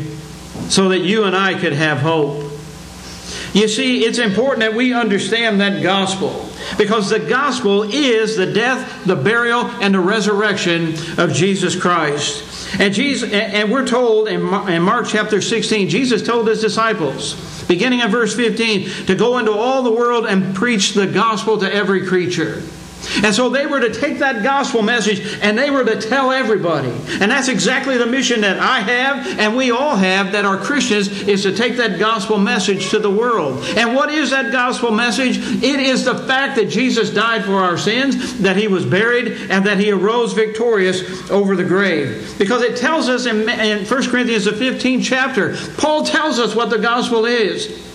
so 0.68 0.90
that 0.90 1.00
you 1.00 1.24
and 1.24 1.36
I 1.36 1.58
could 1.58 1.72
have 1.72 1.98
hope. 1.98 2.41
You 3.54 3.68
see, 3.68 4.04
it's 4.04 4.18
important 4.18 4.60
that 4.60 4.74
we 4.74 4.94
understand 4.94 5.60
that 5.60 5.82
gospel 5.82 6.48
because 6.78 7.10
the 7.10 7.18
gospel 7.18 7.82
is 7.82 8.36
the 8.36 8.50
death, 8.50 9.04
the 9.04 9.16
burial, 9.16 9.66
and 9.82 9.94
the 9.94 10.00
resurrection 10.00 10.94
of 11.18 11.32
Jesus 11.32 11.76
Christ. 11.76 12.80
And 12.80 12.94
Jesus, 12.94 13.30
and 13.30 13.70
we're 13.70 13.86
told 13.86 14.28
in 14.28 14.40
Mark 14.42 15.06
chapter 15.06 15.42
16, 15.42 15.90
Jesus 15.90 16.22
told 16.22 16.48
his 16.48 16.62
disciples, 16.62 17.64
beginning 17.68 18.00
in 18.00 18.10
verse 18.10 18.34
15, 18.34 19.06
to 19.06 19.14
go 19.14 19.36
into 19.36 19.52
all 19.52 19.82
the 19.82 19.92
world 19.92 20.24
and 20.24 20.54
preach 20.54 20.94
the 20.94 21.06
gospel 21.06 21.58
to 21.58 21.70
every 21.70 22.06
creature. 22.06 22.62
And 23.22 23.34
so 23.34 23.48
they 23.48 23.66
were 23.66 23.80
to 23.80 23.92
take 23.92 24.18
that 24.18 24.42
gospel 24.42 24.82
message 24.82 25.38
and 25.42 25.58
they 25.58 25.70
were 25.70 25.84
to 25.84 26.00
tell 26.00 26.32
everybody. 26.32 26.90
And 27.20 27.30
that's 27.30 27.48
exactly 27.48 27.98
the 27.98 28.06
mission 28.06 28.42
that 28.42 28.58
I 28.58 28.80
have 28.80 29.38
and 29.38 29.56
we 29.56 29.70
all 29.70 29.96
have 29.96 30.32
that 30.32 30.44
are 30.44 30.56
Christians 30.56 31.08
is 31.22 31.42
to 31.42 31.54
take 31.54 31.76
that 31.76 31.98
gospel 31.98 32.38
message 32.38 32.90
to 32.90 32.98
the 32.98 33.10
world. 33.10 33.64
And 33.76 33.94
what 33.94 34.10
is 34.10 34.30
that 34.30 34.52
gospel 34.52 34.90
message? 34.90 35.38
It 35.38 35.80
is 35.80 36.04
the 36.04 36.16
fact 36.26 36.56
that 36.56 36.66
Jesus 36.66 37.10
died 37.10 37.44
for 37.44 37.54
our 37.54 37.78
sins, 37.78 38.38
that 38.40 38.56
he 38.56 38.68
was 38.68 38.84
buried, 38.84 39.50
and 39.50 39.66
that 39.66 39.78
he 39.78 39.90
arose 39.90 40.32
victorious 40.32 41.30
over 41.30 41.56
the 41.56 41.64
grave. 41.64 42.34
Because 42.38 42.62
it 42.62 42.76
tells 42.76 43.08
us 43.08 43.26
in, 43.26 43.48
in 43.48 43.84
1 43.84 44.10
Corinthians, 44.10 44.44
the 44.44 44.52
15th 44.52 45.04
chapter, 45.04 45.56
Paul 45.76 46.04
tells 46.04 46.38
us 46.38 46.54
what 46.54 46.70
the 46.70 46.78
gospel 46.78 47.26
is. 47.26 47.90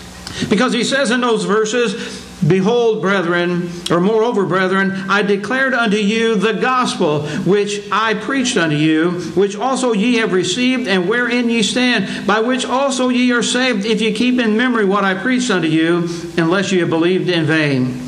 Because 0.48 0.72
he 0.72 0.84
says 0.84 1.10
in 1.10 1.20
those 1.20 1.44
verses, 1.44 2.27
Behold, 2.46 3.02
brethren, 3.02 3.70
or 3.90 4.00
moreover, 4.00 4.46
brethren, 4.46 4.92
I 5.08 5.22
declared 5.22 5.74
unto 5.74 5.96
you 5.96 6.36
the 6.36 6.52
gospel 6.52 7.22
which 7.38 7.80
I 7.90 8.14
preached 8.14 8.56
unto 8.56 8.76
you, 8.76 9.10
which 9.34 9.56
also 9.56 9.92
ye 9.92 10.16
have 10.16 10.32
received, 10.32 10.86
and 10.86 11.08
wherein 11.08 11.50
ye 11.50 11.62
stand, 11.62 12.26
by 12.26 12.40
which 12.40 12.64
also 12.64 13.08
ye 13.08 13.32
are 13.32 13.42
saved, 13.42 13.84
if 13.84 14.00
ye 14.00 14.12
keep 14.12 14.38
in 14.38 14.56
memory 14.56 14.84
what 14.84 15.04
I 15.04 15.14
preached 15.14 15.50
unto 15.50 15.68
you, 15.68 16.08
unless 16.36 16.70
ye 16.70 16.78
have 16.78 16.90
believed 16.90 17.28
in 17.28 17.44
vain. 17.44 18.07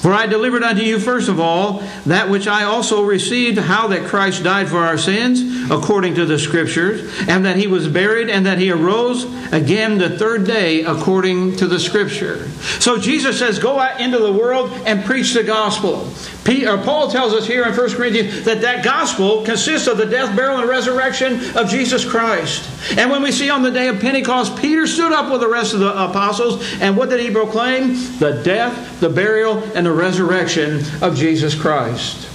For 0.00 0.14
I 0.14 0.26
delivered 0.26 0.62
unto 0.62 0.80
you 0.82 0.98
first 0.98 1.28
of 1.28 1.38
all 1.38 1.82
that 2.06 2.30
which 2.30 2.46
I 2.46 2.64
also 2.64 3.04
received, 3.04 3.58
how 3.58 3.88
that 3.88 4.06
Christ 4.06 4.42
died 4.42 4.68
for 4.68 4.78
our 4.78 4.96
sins, 4.96 5.70
according 5.70 6.14
to 6.14 6.24
the 6.24 6.38
Scriptures, 6.38 7.12
and 7.28 7.44
that 7.44 7.56
he 7.56 7.66
was 7.66 7.86
buried, 7.86 8.30
and 8.30 8.46
that 8.46 8.58
he 8.58 8.70
arose 8.70 9.24
again 9.52 9.98
the 9.98 10.18
third 10.18 10.46
day, 10.46 10.84
according 10.84 11.56
to 11.56 11.66
the 11.66 11.78
Scripture. 11.78 12.48
So 12.80 12.98
Jesus 12.98 13.38
says, 13.38 13.58
Go 13.58 13.78
out 13.78 14.00
into 14.00 14.18
the 14.18 14.32
world 14.32 14.70
and 14.86 15.04
preach 15.04 15.34
the 15.34 15.44
gospel. 15.44 16.10
Uh, 16.50 16.82
Paul 16.82 17.10
tells 17.10 17.32
us 17.32 17.46
here 17.46 17.64
in 17.64 17.76
1 17.76 17.90
Corinthians 17.92 18.44
that 18.44 18.60
that 18.62 18.82
gospel 18.82 19.44
consists 19.44 19.86
of 19.86 19.98
the 19.98 20.06
death, 20.06 20.34
burial, 20.34 20.58
and 20.58 20.68
resurrection 20.68 21.56
of 21.56 21.68
Jesus 21.68 22.04
Christ. 22.04 22.68
And 22.98 23.10
when 23.10 23.22
we 23.22 23.30
see 23.30 23.50
on 23.50 23.62
the 23.62 23.70
day 23.70 23.88
of 23.88 24.00
Pentecost, 24.00 24.56
Peter 24.56 24.86
stood 24.86 25.12
up 25.12 25.30
with 25.30 25.42
the 25.42 25.48
rest 25.48 25.74
of 25.74 25.80
the 25.80 25.90
apostles, 25.90 26.64
and 26.80 26.96
what 26.96 27.10
did 27.10 27.20
he 27.20 27.30
proclaim? 27.30 27.94
The 28.18 28.40
death, 28.42 28.98
the 29.00 29.10
burial, 29.10 29.62
and 29.74 29.86
the 29.86 29.89
resurrection 29.92 30.82
of 31.02 31.16
Jesus 31.16 31.54
Christ. 31.54 32.28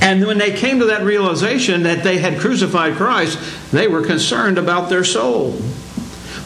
And 0.00 0.26
when 0.26 0.38
they 0.38 0.52
came 0.52 0.78
to 0.80 0.86
that 0.86 1.02
realization 1.02 1.84
that 1.84 2.04
they 2.04 2.18
had 2.18 2.38
crucified 2.38 2.96
Christ, 2.96 3.38
they 3.72 3.88
were 3.88 4.04
concerned 4.04 4.58
about 4.58 4.88
their 4.88 5.04
soul. 5.04 5.60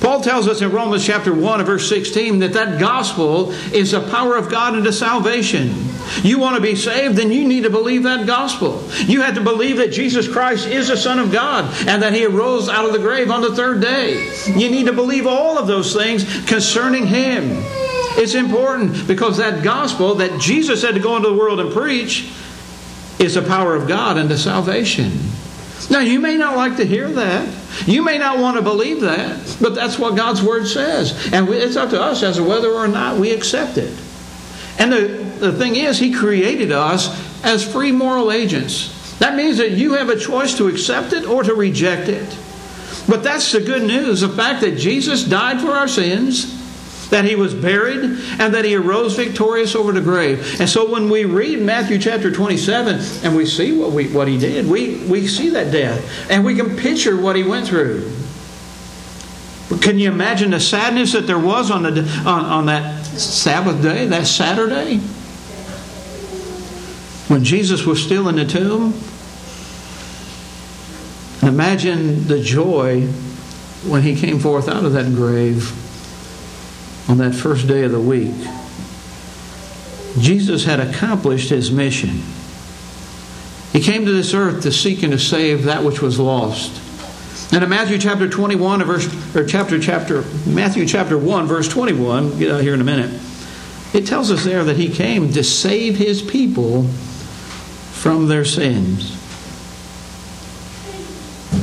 Paul 0.00 0.20
tells 0.20 0.48
us 0.48 0.61
in 0.61 0.72
Romans 0.72 1.07
chapter 1.07 1.33
1 1.33 1.61
and 1.61 1.66
verse 1.66 1.88
16 1.88 2.40
that 2.40 2.55
that 2.55 2.81
gospel 2.81 3.52
is 3.72 3.92
the 3.92 4.00
power 4.09 4.37
of 4.37 4.50
God 4.50 4.76
into 4.76 4.92
salvation. 4.92 5.72
You 6.22 6.40
want 6.40 6.57
to 6.57 6.62
be 6.62 6.74
saved, 6.74 7.16
then 7.16 7.31
you 7.31 7.46
need 7.46 7.62
to 7.62 7.70
believe 7.70 8.02
that 8.02 8.26
gospel. 8.26 8.85
You 8.96 9.22
have 9.22 9.37
to 9.37 9.40
believe 9.40 9.76
that 9.76 9.92
Jesus 9.92 10.26
Christ 10.26 10.66
is 10.66 10.88
the 10.88 10.96
Son 10.96 11.20
of 11.20 11.31
God 11.31 11.72
and 11.87 12.02
that 12.02 12.14
He 12.14 12.24
arose 12.26 12.68
out 12.68 12.85
of 12.85 12.92
the 12.92 12.98
grave 12.98 13.31
on 13.31 13.42
the 13.42 13.55
third 13.55 13.81
day. 13.81 14.28
You 14.48 14.70
need 14.70 14.87
to 14.87 14.92
believe 14.92 15.26
all 15.26 15.57
of 15.57 15.68
those 15.68 15.94
things 15.94 16.24
concerning 16.46 17.07
Him. 17.07 17.62
It's 18.16 18.35
important 18.35 19.07
because 19.07 19.38
that 19.38 19.62
gospel 19.62 20.16
that 20.16 20.40
Jesus 20.40 20.81
said 20.81 20.94
to 20.94 21.01
go 21.01 21.16
into 21.16 21.31
the 21.31 21.35
world 21.35 21.61
and 21.61 21.72
preach 21.72 22.31
is 23.18 23.35
the 23.35 23.42
power 23.42 23.75
of 23.75 23.88
God 23.88 24.18
unto 24.18 24.37
salvation. 24.37 25.12
Now, 25.90 26.01
you 26.01 26.20
may 26.20 26.37
not 26.37 26.57
like 26.57 26.77
to 26.77 26.85
hear 26.85 27.09
that. 27.09 27.48
You 27.87 28.03
may 28.03 28.18
not 28.18 28.38
want 28.38 28.57
to 28.57 28.62
believe 28.62 29.01
that, 29.01 29.57
but 29.61 29.75
that's 29.75 29.98
what 29.98 30.16
God's 30.16 30.42
Word 30.42 30.66
says. 30.66 31.33
And 31.33 31.48
it's 31.48 31.77
up 31.77 31.90
to 31.90 32.01
us 32.01 32.22
as 32.22 32.37
to 32.37 32.44
whether 32.44 32.70
or 32.70 32.88
not 32.88 33.18
we 33.18 33.31
accept 33.31 33.79
it. 33.79 33.98
And 34.79 34.92
the, 34.92 34.98
the 35.38 35.53
thing 35.53 35.77
is, 35.77 35.98
He 35.98 36.12
created 36.12 36.70
us 36.72 37.09
as 37.44 37.70
free 37.70 37.92
moral 37.92 38.31
agents. 38.31 39.18
That 39.18 39.35
means 39.37 39.59
that 39.59 39.72
you 39.72 39.94
have 39.94 40.09
a 40.09 40.18
choice 40.18 40.57
to 40.59 40.68
accept 40.68 41.12
it 41.12 41.25
or 41.27 41.42
to 41.42 41.55
reject 41.55 42.09
it. 42.09 42.37
But 43.09 43.22
that's 43.22 43.51
the 43.51 43.61
good 43.61 43.83
news 43.83 44.20
the 44.20 44.29
fact 44.29 44.61
that 44.61 44.79
Jesus 44.79 45.25
died 45.25 45.61
for 45.61 45.70
our 45.70 45.88
sins 45.88 46.62
that 47.12 47.27
he 47.27 47.37
was 47.37 47.55
buried, 47.55 48.03
and 48.40 48.55
that 48.55 48.64
he 48.64 48.75
arose 48.75 49.16
victorious 49.16 49.75
over 49.75 49.92
the 49.92 50.01
grave. 50.01 50.59
And 50.59 50.68
so 50.68 50.90
when 50.90 51.11
we 51.11 51.27
read 51.27 51.61
Matthew 51.61 51.98
chapter 51.98 52.33
27 52.33 53.01
and 53.22 53.37
we 53.37 53.44
see 53.44 53.77
what, 53.77 53.92
we, 53.92 54.09
what 54.09 54.27
he 54.27 54.38
did, 54.38 54.66
we, 54.66 54.96
we 55.05 55.27
see 55.27 55.51
that 55.51 55.70
death, 55.70 56.31
and 56.31 56.42
we 56.42 56.57
can 56.57 56.75
picture 56.75 57.20
what 57.20 57.37
he 57.37 57.42
went 57.42 57.68
through. 57.68 58.11
Can 59.83 59.98
you 59.98 60.11
imagine 60.11 60.53
the 60.53 60.61
sadness 60.61 61.12
that 61.12 61.27
there 61.27 61.38
was 61.38 61.70
on, 61.70 61.83
the, 61.83 62.03
on, 62.27 62.46
on 62.46 62.66
that 62.66 63.05
Sabbath 63.05 63.83
day, 63.83 64.07
that 64.07 64.27
Saturday? 64.27 64.96
When 67.29 67.44
Jesus 67.44 67.85
was 67.85 68.03
still 68.03 68.29
in 68.29 68.37
the 68.37 68.46
tomb? 68.46 68.94
Imagine 71.42 72.27
the 72.27 72.40
joy 72.40 73.03
when 73.87 74.01
he 74.01 74.16
came 74.16 74.38
forth 74.38 74.66
out 74.66 74.87
of 74.87 74.94
that 74.94 75.12
grave 75.14 75.79
on 77.09 77.19
that 77.19 77.35
first 77.35 77.67
day 77.67 77.83
of 77.83 77.93
the 77.93 78.01
week. 78.01 78.35
Jesus 80.19 80.65
had 80.65 80.81
accomplished 80.81 81.49
his 81.51 81.71
mission. 81.71 82.23
He 83.73 83.81
came 83.81 84.05
to 84.05 84.12
this 84.12 84.35
earth 84.35 84.62
to 84.62 84.73
seek 84.73 85.03
and 85.03 85.12
to 85.12 85.19
save 85.19 85.65
that 85.65 85.83
which 85.83 86.03
was 86.03 86.19
lost. 86.19 86.81
And 87.53 87.62
in 87.62 87.71
Matthew 87.71 87.99
chapter 87.99 88.29
21, 88.29 88.85
verse, 88.85 89.35
or 89.37 89.45
chapter, 89.45 89.79
chapter, 89.79 90.25
Matthew 90.47 90.87
chapter 90.87 91.19
1, 91.19 91.47
verse 91.47 91.69
21, 91.69 92.38
get 92.38 92.51
out 92.51 92.61
here 92.61 92.75
in 92.75 92.81
a 92.81 92.85
minute, 92.85 93.19
it 93.95 94.07
tells 94.07 94.31
us 94.31 94.45
there 94.45 94.65
that 94.65 94.77
he 94.77 94.88
came 94.88 95.33
to 95.33 95.43
save 95.43 95.97
his 95.97 96.23
people 96.23 96.85
from 96.85 98.29
their 98.29 98.45
sins. 98.45 99.19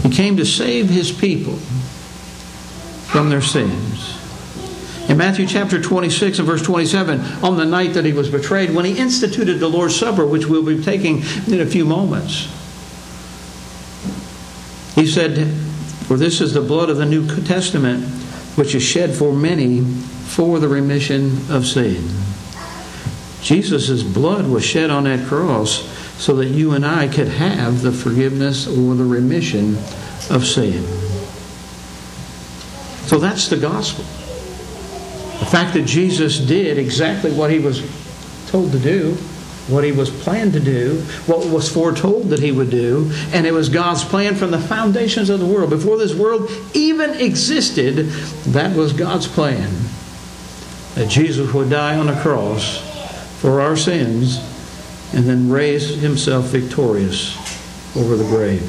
He 0.03 0.09
came 0.09 0.37
to 0.37 0.45
save 0.45 0.89
his 0.89 1.11
people 1.11 1.55
from 3.07 3.29
their 3.29 3.41
sins. 3.41 4.18
In 5.09 5.17
Matthew 5.17 5.47
chapter 5.47 5.81
26 5.81 6.37
and 6.37 6.47
verse 6.47 6.61
27, 6.61 7.19
on 7.43 7.57
the 7.57 7.65
night 7.65 7.93
that 7.95 8.05
he 8.05 8.13
was 8.13 8.29
betrayed, 8.29 8.69
when 8.69 8.85
he 8.85 8.95
instituted 8.95 9.55
the 9.55 9.67
Lord's 9.67 9.95
Supper, 9.95 10.23
which 10.23 10.45
we'll 10.45 10.63
be 10.63 10.83
taking 10.83 11.23
in 11.47 11.61
a 11.61 11.65
few 11.65 11.83
moments, 11.83 12.43
he 14.93 15.07
said, 15.07 15.47
For 16.05 16.15
this 16.15 16.41
is 16.41 16.53
the 16.53 16.61
blood 16.61 16.91
of 16.91 16.97
the 16.97 17.07
New 17.07 17.25
Testament, 17.43 18.05
which 18.55 18.75
is 18.75 18.83
shed 18.83 19.15
for 19.15 19.33
many 19.33 19.81
for 19.81 20.59
the 20.59 20.67
remission 20.67 21.37
of 21.49 21.65
sin. 21.65 22.07
Jesus' 23.41 24.03
blood 24.03 24.47
was 24.47 24.63
shed 24.63 24.91
on 24.91 25.05
that 25.05 25.25
cross 25.25 25.89
so 26.21 26.35
that 26.35 26.49
you 26.49 26.73
and 26.73 26.85
I 26.85 27.07
could 27.07 27.29
have 27.29 27.81
the 27.81 27.91
forgiveness 27.91 28.67
or 28.67 28.93
the 28.93 29.05
remission 29.05 29.75
of 30.29 30.45
sin. 30.45 30.85
So 33.07 33.17
that's 33.17 33.47
the 33.47 33.57
gospel. 33.57 34.05
Fact 35.49 35.73
that 35.73 35.85
Jesus 35.85 36.37
did 36.37 36.77
exactly 36.77 37.31
what 37.31 37.49
he 37.49 37.57
was 37.57 37.81
told 38.49 38.71
to 38.71 38.79
do, 38.79 39.15
what 39.67 39.83
he 39.83 39.91
was 39.91 40.09
planned 40.09 40.53
to 40.53 40.59
do, 40.59 41.01
what 41.25 41.47
was 41.47 41.71
foretold 41.71 42.29
that 42.29 42.39
he 42.39 42.51
would 42.51 42.69
do, 42.69 43.11
and 43.31 43.45
it 43.45 43.51
was 43.51 43.69
God's 43.69 44.03
plan 44.03 44.35
from 44.35 44.51
the 44.51 44.59
foundations 44.59 45.29
of 45.29 45.39
the 45.39 45.45
world. 45.45 45.69
Before 45.69 45.97
this 45.97 46.13
world 46.13 46.49
even 46.73 47.11
existed, 47.11 48.09
that 48.53 48.75
was 48.75 48.93
God's 48.93 49.27
plan. 49.27 49.69
That 50.95 51.09
Jesus 51.09 51.51
would 51.53 51.69
die 51.69 51.95
on 51.95 52.09
a 52.09 52.21
cross 52.21 52.79
for 53.39 53.61
our 53.61 53.75
sins 53.75 54.37
and 55.13 55.23
then 55.23 55.49
raise 55.49 55.95
himself 56.01 56.45
victorious 56.45 57.35
over 57.95 58.15
the 58.15 58.25
grave. 58.25 58.61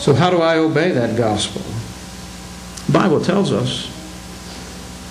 So, 0.00 0.14
how 0.14 0.30
do 0.30 0.38
I 0.38 0.58
obey 0.58 0.90
that 0.90 1.16
gospel? 1.16 1.62
The 2.86 2.92
Bible 2.92 3.20
tells 3.20 3.52
us. 3.52 3.91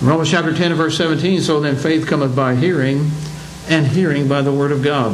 Romans 0.01 0.31
chapter 0.31 0.51
10 0.51 0.73
verse 0.73 0.97
17, 0.97 1.41
so 1.41 1.59
then 1.59 1.75
faith 1.75 2.07
cometh 2.07 2.35
by 2.35 2.55
hearing, 2.55 3.11
and 3.69 3.85
hearing 3.85 4.27
by 4.27 4.41
the 4.41 4.51
word 4.51 4.71
of 4.71 4.81
God. 4.81 5.11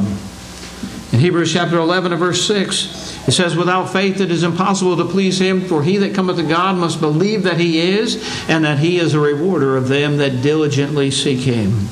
In 1.12 1.19
Hebrews 1.19 1.52
chapter 1.52 1.78
11 1.78 2.13
and 2.13 2.19
verse 2.19 2.47
6, 2.47 3.28
it 3.28 3.34
says, 3.34 3.58
Without 3.58 3.91
faith 3.91 4.21
it 4.21 4.32
is 4.32 4.43
impossible 4.43 4.95
to 4.95 5.04
please 5.06 5.39
him, 5.39 5.60
for 5.62 5.84
he 5.84 5.97
that 5.97 6.15
cometh 6.15 6.38
to 6.38 6.43
God 6.43 6.78
must 6.78 7.02
believe 7.02 7.43
that 7.43 7.60
he 7.60 7.80
is, 7.80 8.15
and 8.47 8.63
that 8.63 8.80
he 8.80 8.97
is 8.97 9.13
a 9.13 9.19
rewarder 9.19 9.76
of 9.76 9.89
them 9.89 10.17
that 10.17 10.41
diligently 10.41 11.12
seek 11.12 11.39
him. 11.39 11.88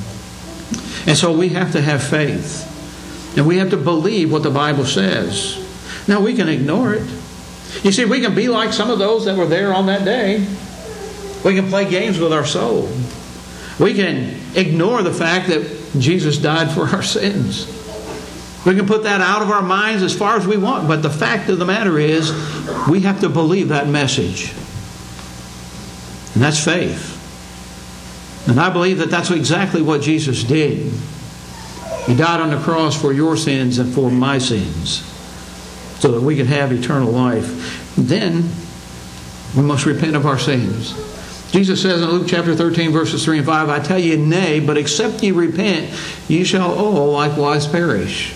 And 1.06 1.18
so 1.18 1.36
we 1.36 1.50
have 1.50 1.74
to 1.74 1.82
have 1.82 2.02
faith. 2.02 2.72
And 3.38 3.46
we 3.46 3.58
have 3.58 3.72
to 3.72 3.78
believe 3.78 4.32
what 4.32 4.44
the 4.44 4.50
Bible 4.50 4.86
says. 4.86 5.62
Now, 6.08 6.22
we 6.22 6.34
can 6.34 6.48
ignore 6.48 6.94
it. 6.94 7.10
You 7.84 7.92
see, 7.92 8.06
we 8.06 8.22
can 8.22 8.34
be 8.34 8.48
like 8.48 8.72
some 8.72 8.90
of 8.90 9.00
those 9.00 9.26
that 9.26 9.36
were 9.36 9.48
there 9.48 9.74
on 9.74 9.88
that 9.88 10.06
day. 10.06 10.48
We 11.46 11.54
can 11.54 11.70
play 11.70 11.88
games 11.88 12.20
with 12.20 12.34
our 12.34 12.46
soul. 12.46 12.90
We 13.80 13.94
can 13.94 14.36
ignore 14.56 15.04
the 15.04 15.14
fact 15.14 15.48
that 15.50 15.92
Jesus 16.00 16.40
died 16.40 16.72
for 16.72 16.88
our 16.88 17.04
sins. 17.04 17.68
We 18.66 18.76
can 18.76 18.88
put 18.88 19.04
that 19.04 19.22
out 19.22 19.44
of 19.44 19.52
our 19.52 19.62
minds 19.62 20.02
as 20.02 20.18
far 20.18 20.38
as 20.38 20.48
we 20.48 20.58
want, 20.58 20.88
but 20.88 21.04
the 21.04 21.10
fact 21.10 21.48
of 21.50 21.60
the 21.60 21.66
matter 21.66 22.00
is, 22.00 22.32
we 22.90 23.02
have 23.02 23.20
to 23.22 23.30
believe 23.30 23.70
that 23.70 23.88
message. 23.88 24.54
And 26.34 26.42
that's 26.42 26.62
faith. 26.64 27.12
And 28.50 28.60
I 28.60 28.72
believe 28.72 28.98
that 28.98 29.12
that's 29.12 29.30
exactly 29.30 29.84
what 29.84 30.02
Jesus 30.02 30.44
did. 30.44 30.92
He 32.08 32.16
died 32.16 32.42
on 32.42 32.50
the 32.50 32.58
cross 32.58 33.00
for 33.00 33.14
your 33.14 33.38
sins 33.38 33.78
and 33.78 33.94
for 33.94 34.10
my 34.10 34.40
sins 34.40 35.04
so 36.00 36.12
that 36.12 36.22
we 36.22 36.36
could 36.36 36.48
have 36.48 36.72
eternal 36.72 37.12
life. 37.12 37.96
Then 37.96 38.50
we 39.56 39.62
must 39.62 39.86
repent 39.86 40.16
of 40.16 40.26
our 40.26 40.40
sins. 40.40 40.96
Jesus 41.56 41.82
says 41.82 42.02
in 42.02 42.10
Luke 42.10 42.28
chapter 42.28 42.54
13, 42.54 42.92
verses 42.92 43.24
3 43.24 43.38
and 43.38 43.48
5, 43.48 43.70
I 43.70 43.80
tell 43.80 43.98
you, 43.98 44.18
nay, 44.18 44.60
but 44.60 44.78
except 44.78 45.24
ye 45.24 45.32
repent, 45.32 45.90
ye 46.28 46.44
shall 46.44 46.78
all 46.78 47.14
likewise 47.14 47.66
perish. 47.66 48.34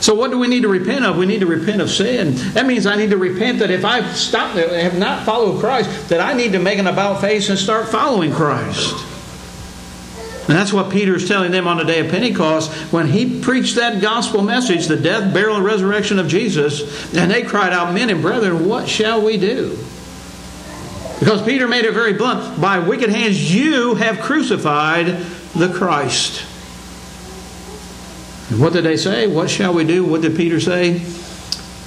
So, 0.00 0.14
what 0.14 0.30
do 0.30 0.38
we 0.38 0.48
need 0.48 0.62
to 0.62 0.68
repent 0.68 1.04
of? 1.04 1.18
We 1.18 1.26
need 1.26 1.40
to 1.40 1.46
repent 1.46 1.82
of 1.82 1.90
sin. 1.90 2.32
That 2.54 2.64
means 2.64 2.86
I 2.86 2.96
need 2.96 3.10
to 3.10 3.18
repent 3.18 3.58
that 3.58 3.70
if 3.70 3.84
I've 3.84 4.16
stopped, 4.16 4.56
have 4.56 4.98
not 4.98 5.26
followed 5.26 5.60
Christ, 5.60 6.08
that 6.08 6.22
I 6.22 6.32
need 6.32 6.52
to 6.52 6.58
make 6.58 6.78
an 6.78 6.86
about 6.86 7.20
face 7.20 7.50
and 7.50 7.58
start 7.58 7.90
following 7.90 8.32
Christ. 8.32 8.94
And 10.48 10.56
that's 10.56 10.72
what 10.72 10.90
Peter 10.90 11.16
is 11.16 11.28
telling 11.28 11.52
them 11.52 11.68
on 11.68 11.76
the 11.76 11.84
day 11.84 12.00
of 12.00 12.10
Pentecost 12.10 12.72
when 12.90 13.06
he 13.06 13.38
preached 13.42 13.76
that 13.76 14.00
gospel 14.00 14.40
message, 14.40 14.86
the 14.86 14.96
death, 14.96 15.34
burial, 15.34 15.56
and 15.56 15.64
resurrection 15.66 16.18
of 16.18 16.26
Jesus. 16.26 17.14
And 17.14 17.30
they 17.30 17.42
cried 17.42 17.74
out, 17.74 17.92
Men 17.92 18.08
and 18.08 18.22
brethren, 18.22 18.66
what 18.66 18.88
shall 18.88 19.22
we 19.22 19.36
do? 19.36 19.78
Because 21.22 21.40
Peter 21.42 21.68
made 21.68 21.84
it 21.84 21.94
very 21.94 22.14
blunt 22.14 22.60
by 22.60 22.80
wicked 22.80 23.08
hands, 23.08 23.54
you 23.54 23.94
have 23.94 24.18
crucified 24.18 25.06
the 25.54 25.72
Christ. 25.72 26.44
And 28.50 28.60
what 28.60 28.72
did 28.72 28.82
they 28.82 28.96
say? 28.96 29.28
What 29.28 29.48
shall 29.48 29.72
we 29.72 29.84
do? 29.84 30.04
What 30.04 30.22
did 30.22 30.36
Peter 30.36 30.58
say? 30.58 31.00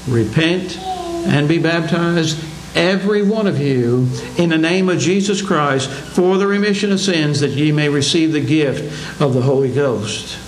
Repent 0.07 0.77
and 0.79 1.49
be 1.49 1.57
baptized 1.57 2.41
every 2.75 3.23
one 3.23 3.45
of 3.45 3.59
you 3.59 4.07
in 4.37 4.47
the 4.47 4.57
name 4.57 4.87
of 4.87 4.99
Jesus 4.99 5.41
Christ 5.41 5.89
for 5.89 6.37
the 6.37 6.47
remission 6.47 6.93
of 6.93 7.01
sins 7.01 7.41
that 7.41 7.51
ye 7.51 7.73
may 7.73 7.89
receive 7.89 8.31
the 8.31 8.39
gift 8.39 9.21
of 9.21 9.33
the 9.33 9.41
Holy 9.41 9.69
Ghost. 9.69 10.39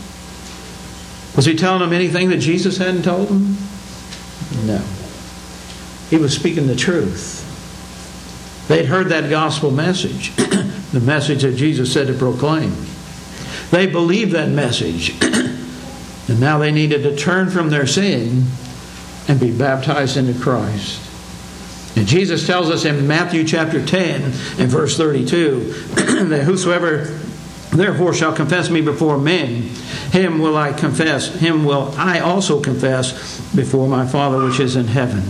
Was 1.36 1.43
he 1.43 1.58
telling 1.58 1.82
them 1.82 1.91
anything 1.91 2.30
that 2.30 2.38
Jesus 2.38 2.78
hadn't 2.78 3.04
told 3.04 3.28
them? 3.28 3.58
No. 4.65 4.82
He 6.10 6.15
was 6.15 6.34
speaking 6.34 6.67
the 6.67 6.76
truth. 6.78 7.43
They'd 8.67 8.86
heard 8.86 9.08
that 9.10 9.30
gospel 9.30 9.71
message, 9.71 10.36
the 10.36 10.99
message 10.99 11.43
that 11.43 11.56
Jesus 11.56 11.91
said 11.91 12.08
to 12.08 12.13
proclaim. 12.13 12.75
They 13.71 13.88
believed 13.88 14.32
that 14.32 14.49
message. 14.49 15.15
and 15.21 16.39
now 16.39 16.58
they 16.58 16.71
needed 16.71 17.03
to 17.03 17.15
turn 17.15 17.49
from 17.49 17.69
their 17.69 17.88
sin 17.88 18.45
and 19.27 19.39
be 19.39 19.51
baptized 19.51 20.17
into 20.17 20.39
Christ. 20.39 21.01
And 21.97 22.06
Jesus 22.06 22.45
tells 22.45 22.69
us 22.69 22.86
in 22.86 23.08
Matthew 23.08 23.43
chapter 23.43 23.84
10 23.84 24.21
and 24.21 24.69
verse 24.69 24.97
32 24.97 25.60
that 26.30 26.43
whosoever 26.43 27.06
therefore 27.71 28.13
shall 28.13 28.36
confess 28.36 28.69
me 28.69 28.82
before 28.82 29.17
men, 29.17 29.63
him 30.12 30.39
will 30.39 30.58
I 30.58 30.73
confess, 30.73 31.34
him 31.36 31.65
will 31.65 31.93
I 31.97 32.19
also 32.19 32.62
confess 32.62 33.41
before 33.56 33.88
my 33.88 34.06
Father 34.06 34.45
which 34.45 34.60
is 34.60 34.75
in 34.75 34.88
heaven. 34.88 35.23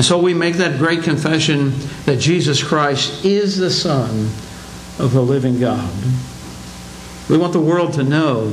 And 0.00 0.04
so 0.06 0.16
we 0.16 0.32
make 0.32 0.54
that 0.54 0.78
great 0.78 1.02
confession 1.02 1.74
that 2.06 2.18
Jesus 2.18 2.62
Christ 2.62 3.22
is 3.22 3.58
the 3.58 3.70
Son 3.70 4.30
of 4.98 5.12
the 5.12 5.20
living 5.20 5.60
God. 5.60 5.92
We 7.28 7.36
want 7.36 7.52
the 7.52 7.60
world 7.60 7.92
to 7.92 8.02
know 8.02 8.48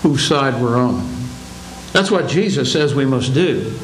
whose 0.00 0.26
side 0.26 0.58
we're 0.58 0.78
on. 0.78 1.06
That's 1.92 2.10
what 2.10 2.30
Jesus 2.30 2.72
says 2.72 2.94
we 2.94 3.04
must 3.04 3.34
do. 3.34 3.78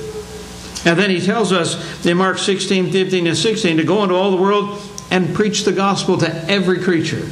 And 0.86 0.98
then 0.98 1.10
he 1.10 1.20
tells 1.20 1.52
us 1.52 2.06
in 2.06 2.16
Mark 2.16 2.38
16, 2.38 2.90
15, 2.90 3.26
and 3.26 3.36
16 3.36 3.76
to 3.76 3.84
go 3.84 4.02
into 4.02 4.14
all 4.14 4.30
the 4.30 4.40
world 4.40 4.80
and 5.10 5.34
preach 5.34 5.64
the 5.64 5.72
gospel 5.72 6.16
to 6.16 6.50
every 6.50 6.82
creature. 6.82 7.28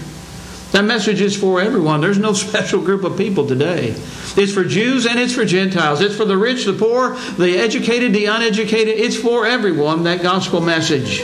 That 0.75 0.87
message 0.87 1.21
is 1.21 1.37
for 1.37 1.61
everyone. 1.61 2.01
There's 2.01 2.19
no 2.19 2.33
special 2.33 2.83
group 2.83 3.05
of 3.05 3.17
people 3.17 3.47
today. 3.47 3.91
It's 4.37 4.53
for 4.53 4.65
Jews 4.65 5.07
and 5.07 5.21
it's 5.21 5.33
for 5.33 5.45
Gentiles. 5.45 6.01
It's 6.01 6.17
for 6.17 6.25
the 6.25 6.37
rich, 6.37 6.65
the 6.65 6.73
poor, 6.73 7.15
the 7.39 7.57
educated, 7.59 8.13
the 8.13 8.27
uneducated. 8.27 8.99
It's 8.99 9.17
for 9.17 9.47
everyone, 9.47 10.03
that 10.03 10.21
gospel 10.21 10.61
message. 10.61 11.21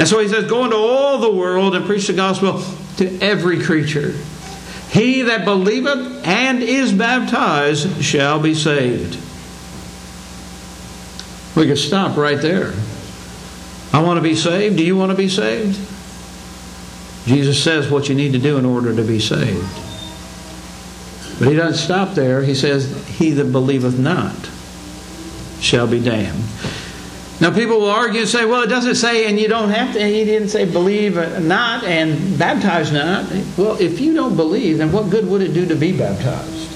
And 0.00 0.08
so 0.08 0.18
he 0.18 0.26
says, 0.26 0.50
Go 0.50 0.64
into 0.64 0.76
all 0.76 1.18
the 1.18 1.30
world 1.30 1.76
and 1.76 1.86
preach 1.86 2.08
the 2.08 2.12
gospel 2.12 2.60
to 2.96 3.20
every 3.20 3.62
creature. 3.62 4.16
He 4.90 5.22
that 5.22 5.44
believeth 5.44 6.26
and 6.26 6.60
is 6.60 6.92
baptized 6.92 8.02
shall 8.02 8.40
be 8.40 8.56
saved. 8.56 9.14
We 11.54 11.68
could 11.68 11.78
stop 11.78 12.16
right 12.16 12.42
there. 12.42 12.74
I 13.92 14.02
want 14.02 14.18
to 14.18 14.22
be 14.22 14.34
saved. 14.34 14.76
Do 14.76 14.84
you 14.84 14.96
want 14.96 15.12
to 15.12 15.16
be 15.16 15.28
saved? 15.28 15.78
Jesus 17.26 17.62
says 17.62 17.90
what 17.90 18.08
you 18.08 18.14
need 18.14 18.32
to 18.32 18.38
do 18.38 18.58
in 18.58 18.64
order 18.64 18.94
to 18.94 19.02
be 19.02 19.20
saved. 19.20 19.68
But 21.38 21.48
he 21.48 21.54
doesn't 21.54 21.78
stop 21.78 22.14
there. 22.14 22.42
He 22.42 22.54
says, 22.54 23.06
He 23.06 23.30
that 23.32 23.52
believeth 23.52 23.98
not 23.98 24.50
shall 25.60 25.86
be 25.86 26.00
damned. 26.00 26.44
Now, 27.40 27.54
people 27.54 27.80
will 27.80 27.90
argue 27.90 28.20
and 28.20 28.28
say, 28.28 28.44
well, 28.44 28.62
it 28.62 28.66
doesn't 28.66 28.96
say, 28.96 29.26
and 29.26 29.40
you 29.40 29.48
don't 29.48 29.70
have 29.70 29.94
to, 29.94 30.06
he 30.06 30.26
didn't 30.26 30.50
say 30.50 30.70
believe 30.70 31.16
not 31.40 31.84
and 31.84 32.38
baptize 32.38 32.92
not. 32.92 33.30
Well, 33.56 33.80
if 33.80 33.98
you 33.98 34.12
don't 34.12 34.36
believe, 34.36 34.76
then 34.76 34.92
what 34.92 35.08
good 35.08 35.26
would 35.26 35.40
it 35.40 35.54
do 35.54 35.64
to 35.66 35.74
be 35.74 35.96
baptized? 35.96 36.68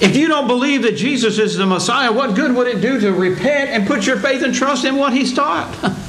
If 0.00 0.16
you 0.16 0.28
don't 0.28 0.46
believe 0.46 0.82
that 0.82 0.96
Jesus 0.96 1.40
is 1.40 1.56
the 1.56 1.66
Messiah, 1.66 2.12
what 2.12 2.36
good 2.36 2.54
would 2.54 2.68
it 2.68 2.80
do 2.80 3.00
to 3.00 3.12
repent 3.12 3.70
and 3.70 3.84
put 3.88 4.06
your 4.06 4.18
faith 4.18 4.44
and 4.44 4.54
trust 4.54 4.84
in 4.84 4.94
what 4.94 5.12
He's 5.12 5.34
taught? 5.34 5.76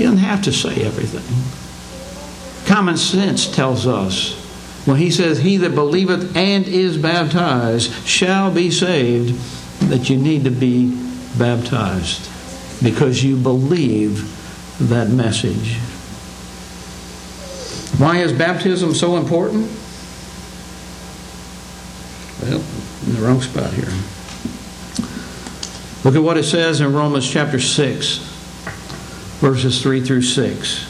he 0.00 0.06
doesn't 0.06 0.20
have 0.20 0.40
to 0.44 0.50
say 0.50 0.82
everything. 0.82 1.20
Common 2.64 2.96
sense 2.96 3.54
tells 3.54 3.86
us 3.86 4.32
when 4.86 4.96
He 4.96 5.10
says, 5.10 5.40
He 5.40 5.58
that 5.58 5.74
believeth 5.74 6.34
and 6.34 6.66
is 6.66 6.96
baptized 6.96 7.92
shall 8.06 8.50
be 8.50 8.70
saved, 8.70 9.34
that 9.90 10.08
you 10.08 10.16
need 10.16 10.44
to 10.44 10.50
be 10.50 10.96
baptized 11.38 12.30
because 12.82 13.22
you 13.22 13.36
believe 13.36 14.24
that 14.88 15.10
message. 15.10 15.76
Why 18.00 18.22
is 18.22 18.32
baptism 18.32 18.94
so 18.94 19.18
important? 19.18 19.70
Well, 22.40 22.64
in 23.06 23.16
the 23.16 23.20
wrong 23.20 23.42
spot 23.42 23.70
here. 23.74 23.92
Look 26.04 26.16
at 26.16 26.22
what 26.22 26.38
it 26.38 26.44
says 26.44 26.80
in 26.80 26.94
Romans 26.94 27.30
chapter 27.30 27.60
6, 27.60 28.29
verses 29.40 29.82
3 29.82 30.02
through 30.02 30.22
6. 30.22 30.86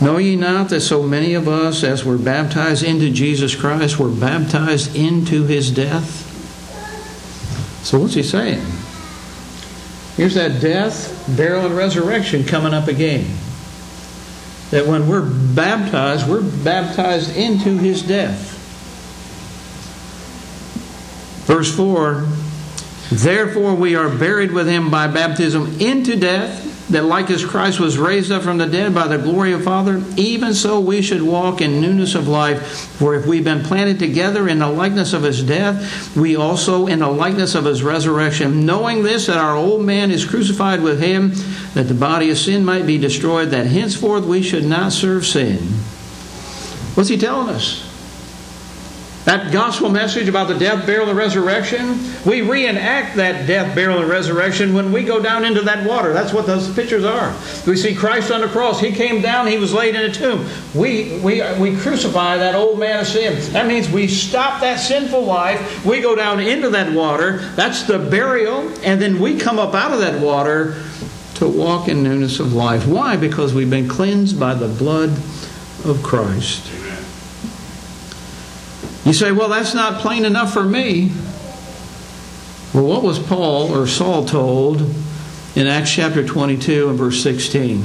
Know 0.00 0.18
ye 0.18 0.36
not 0.36 0.68
that 0.68 0.82
so 0.82 1.02
many 1.02 1.34
of 1.34 1.48
us, 1.48 1.82
as 1.82 2.04
were 2.04 2.18
baptized 2.18 2.84
into 2.84 3.10
Jesus 3.10 3.54
Christ, 3.54 3.98
were 3.98 4.10
baptized 4.10 4.94
into 4.94 5.44
his 5.44 5.70
death? 5.70 6.26
So, 7.84 7.98
what's 7.98 8.14
he 8.14 8.22
saying? 8.22 8.64
Here's 10.16 10.34
that 10.34 10.60
death, 10.60 11.34
burial, 11.36 11.66
and 11.66 11.76
resurrection 11.76 12.44
coming 12.44 12.74
up 12.74 12.88
again. 12.88 13.26
That 14.70 14.86
when 14.86 15.08
we're 15.08 15.28
baptized, 15.28 16.28
we're 16.28 16.42
baptized 16.42 17.34
into 17.36 17.78
his 17.78 18.02
death. 18.02 18.56
Verse 21.46 21.74
4 21.74 22.26
Therefore 23.10 23.74
we 23.74 23.96
are 23.96 24.10
buried 24.10 24.52
with 24.52 24.68
him 24.68 24.90
by 24.90 25.06
baptism 25.06 25.80
into 25.80 26.14
death, 26.14 26.67
that 26.90 27.04
like 27.04 27.30
as 27.30 27.44
Christ 27.44 27.80
was 27.80 27.98
raised 27.98 28.32
up 28.32 28.42
from 28.42 28.58
the 28.58 28.66
dead 28.66 28.94
by 28.94 29.06
the 29.06 29.18
glory 29.18 29.52
of 29.52 29.64
Father, 29.64 30.02
even 30.16 30.54
so 30.54 30.80
we 30.80 31.02
should 31.02 31.22
walk 31.22 31.60
in 31.60 31.80
newness 31.80 32.14
of 32.14 32.28
life. 32.28 32.66
For 32.98 33.14
if 33.14 33.26
we've 33.26 33.44
been 33.44 33.62
planted 33.62 33.98
together 33.98 34.48
in 34.48 34.58
the 34.58 34.70
likeness 34.70 35.12
of 35.12 35.22
his 35.22 35.42
death, 35.42 36.16
we 36.16 36.36
also 36.36 36.86
in 36.86 37.00
the 37.00 37.08
likeness 37.08 37.54
of 37.54 37.66
his 37.66 37.82
resurrection, 37.82 38.64
knowing 38.64 39.02
this, 39.02 39.26
that 39.26 39.36
our 39.36 39.56
old 39.56 39.84
man 39.84 40.10
is 40.10 40.24
crucified 40.24 40.80
with 40.80 41.00
him, 41.00 41.32
that 41.74 41.88
the 41.88 41.94
body 41.94 42.30
of 42.30 42.38
sin 42.38 42.64
might 42.64 42.86
be 42.86 42.98
destroyed, 42.98 43.50
that 43.50 43.66
henceforth 43.66 44.24
we 44.24 44.42
should 44.42 44.64
not 44.64 44.92
serve 44.92 45.26
sin. 45.26 45.58
What's 46.94 47.10
he 47.10 47.18
telling 47.18 47.48
us? 47.48 47.87
That 49.28 49.52
gospel 49.52 49.90
message 49.90 50.26
about 50.26 50.48
the 50.48 50.58
death, 50.58 50.86
burial, 50.86 51.06
and 51.10 51.18
resurrection, 51.18 52.00
we 52.24 52.40
reenact 52.40 53.14
that 53.16 53.46
death, 53.46 53.74
burial, 53.74 54.00
and 54.00 54.08
resurrection 54.08 54.72
when 54.72 54.90
we 54.90 55.04
go 55.04 55.20
down 55.20 55.44
into 55.44 55.60
that 55.60 55.86
water. 55.86 56.14
That's 56.14 56.32
what 56.32 56.46
those 56.46 56.74
pictures 56.74 57.04
are. 57.04 57.36
We 57.66 57.76
see 57.76 57.94
Christ 57.94 58.30
on 58.30 58.40
the 58.40 58.48
cross. 58.48 58.80
He 58.80 58.90
came 58.90 59.20
down, 59.20 59.46
he 59.46 59.58
was 59.58 59.74
laid 59.74 59.94
in 59.96 60.10
a 60.10 60.10
tomb. 60.10 60.48
We, 60.74 61.20
we, 61.20 61.42
we 61.58 61.76
crucify 61.76 62.38
that 62.38 62.54
old 62.54 62.78
man 62.78 63.00
of 63.00 63.06
sin. 63.06 63.52
That 63.52 63.66
means 63.66 63.90
we 63.90 64.08
stop 64.08 64.62
that 64.62 64.76
sinful 64.76 65.24
life. 65.24 65.84
We 65.84 66.00
go 66.00 66.16
down 66.16 66.40
into 66.40 66.70
that 66.70 66.90
water. 66.94 67.40
That's 67.54 67.82
the 67.82 67.98
burial. 67.98 68.72
And 68.82 68.98
then 68.98 69.20
we 69.20 69.38
come 69.38 69.58
up 69.58 69.74
out 69.74 69.92
of 69.92 69.98
that 69.98 70.22
water 70.22 70.82
to 71.34 71.46
walk 71.46 71.88
in 71.88 72.02
newness 72.02 72.40
of 72.40 72.54
life. 72.54 72.86
Why? 72.86 73.18
Because 73.18 73.52
we've 73.52 73.68
been 73.68 73.88
cleansed 73.88 74.40
by 74.40 74.54
the 74.54 74.68
blood 74.68 75.10
of 75.84 76.00
Christ. 76.02 76.87
You 79.08 79.14
say, 79.14 79.32
well, 79.32 79.48
that's 79.48 79.72
not 79.72 80.02
plain 80.02 80.26
enough 80.26 80.52
for 80.52 80.62
me. 80.62 81.10
Well, 82.74 82.84
what 82.84 83.02
was 83.02 83.18
Paul 83.18 83.74
or 83.74 83.86
Saul 83.86 84.26
told 84.26 84.82
in 85.56 85.66
Acts 85.66 85.90
chapter 85.90 86.22
22 86.22 86.90
and 86.90 86.98
verse 86.98 87.22
16? 87.22 87.80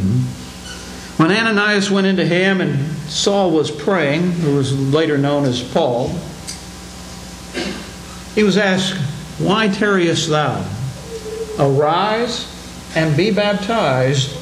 When 1.16 1.32
Ananias 1.32 1.90
went 1.90 2.08
into 2.08 2.26
him 2.26 2.60
and 2.60 2.94
Saul 3.10 3.52
was 3.52 3.72
praying, 3.72 4.34
who 4.34 4.58
was 4.58 4.78
later 4.78 5.18
known 5.18 5.46
as 5.46 5.64
Paul, 5.64 6.10
he 8.36 8.44
was 8.44 8.58
asked, 8.58 8.98
Why 9.40 9.70
tarriest 9.70 10.28
thou? 10.28 10.66
Arise 11.58 12.50
and 12.98 13.16
be 13.16 13.32
baptized, 13.32 14.36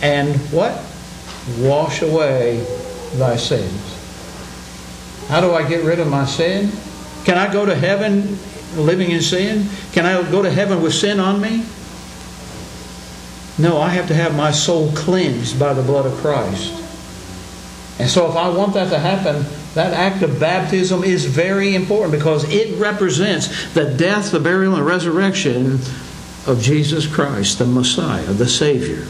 and 0.00 0.34
what? 0.50 0.82
Wash 1.58 2.00
away 2.00 2.64
thy 3.16 3.36
sins. 3.36 3.95
How 5.28 5.40
do 5.40 5.52
I 5.54 5.68
get 5.68 5.84
rid 5.84 5.98
of 5.98 6.08
my 6.08 6.24
sin? 6.24 6.70
Can 7.24 7.36
I 7.36 7.52
go 7.52 7.66
to 7.66 7.74
heaven 7.74 8.38
living 8.76 9.10
in 9.10 9.20
sin? 9.20 9.68
Can 9.92 10.06
I 10.06 10.28
go 10.30 10.42
to 10.42 10.50
heaven 10.50 10.82
with 10.82 10.94
sin 10.94 11.18
on 11.18 11.40
me? 11.40 11.64
No, 13.58 13.80
I 13.80 13.88
have 13.88 14.06
to 14.08 14.14
have 14.14 14.36
my 14.36 14.50
soul 14.50 14.92
cleansed 14.92 15.58
by 15.58 15.72
the 15.72 15.82
blood 15.82 16.06
of 16.06 16.12
Christ. 16.18 16.72
And 17.98 18.08
so, 18.08 18.28
if 18.28 18.36
I 18.36 18.50
want 18.50 18.74
that 18.74 18.90
to 18.90 18.98
happen, 18.98 19.44
that 19.74 19.94
act 19.94 20.22
of 20.22 20.38
baptism 20.38 21.02
is 21.02 21.24
very 21.24 21.74
important 21.74 22.12
because 22.12 22.44
it 22.52 22.78
represents 22.78 23.72
the 23.72 23.84
death, 23.84 24.30
the 24.30 24.40
burial, 24.40 24.74
and 24.74 24.84
resurrection 24.84 25.80
of 26.46 26.60
Jesus 26.60 27.06
Christ, 27.06 27.58
the 27.58 27.66
Messiah, 27.66 28.24
the 28.24 28.46
Savior. 28.48 29.06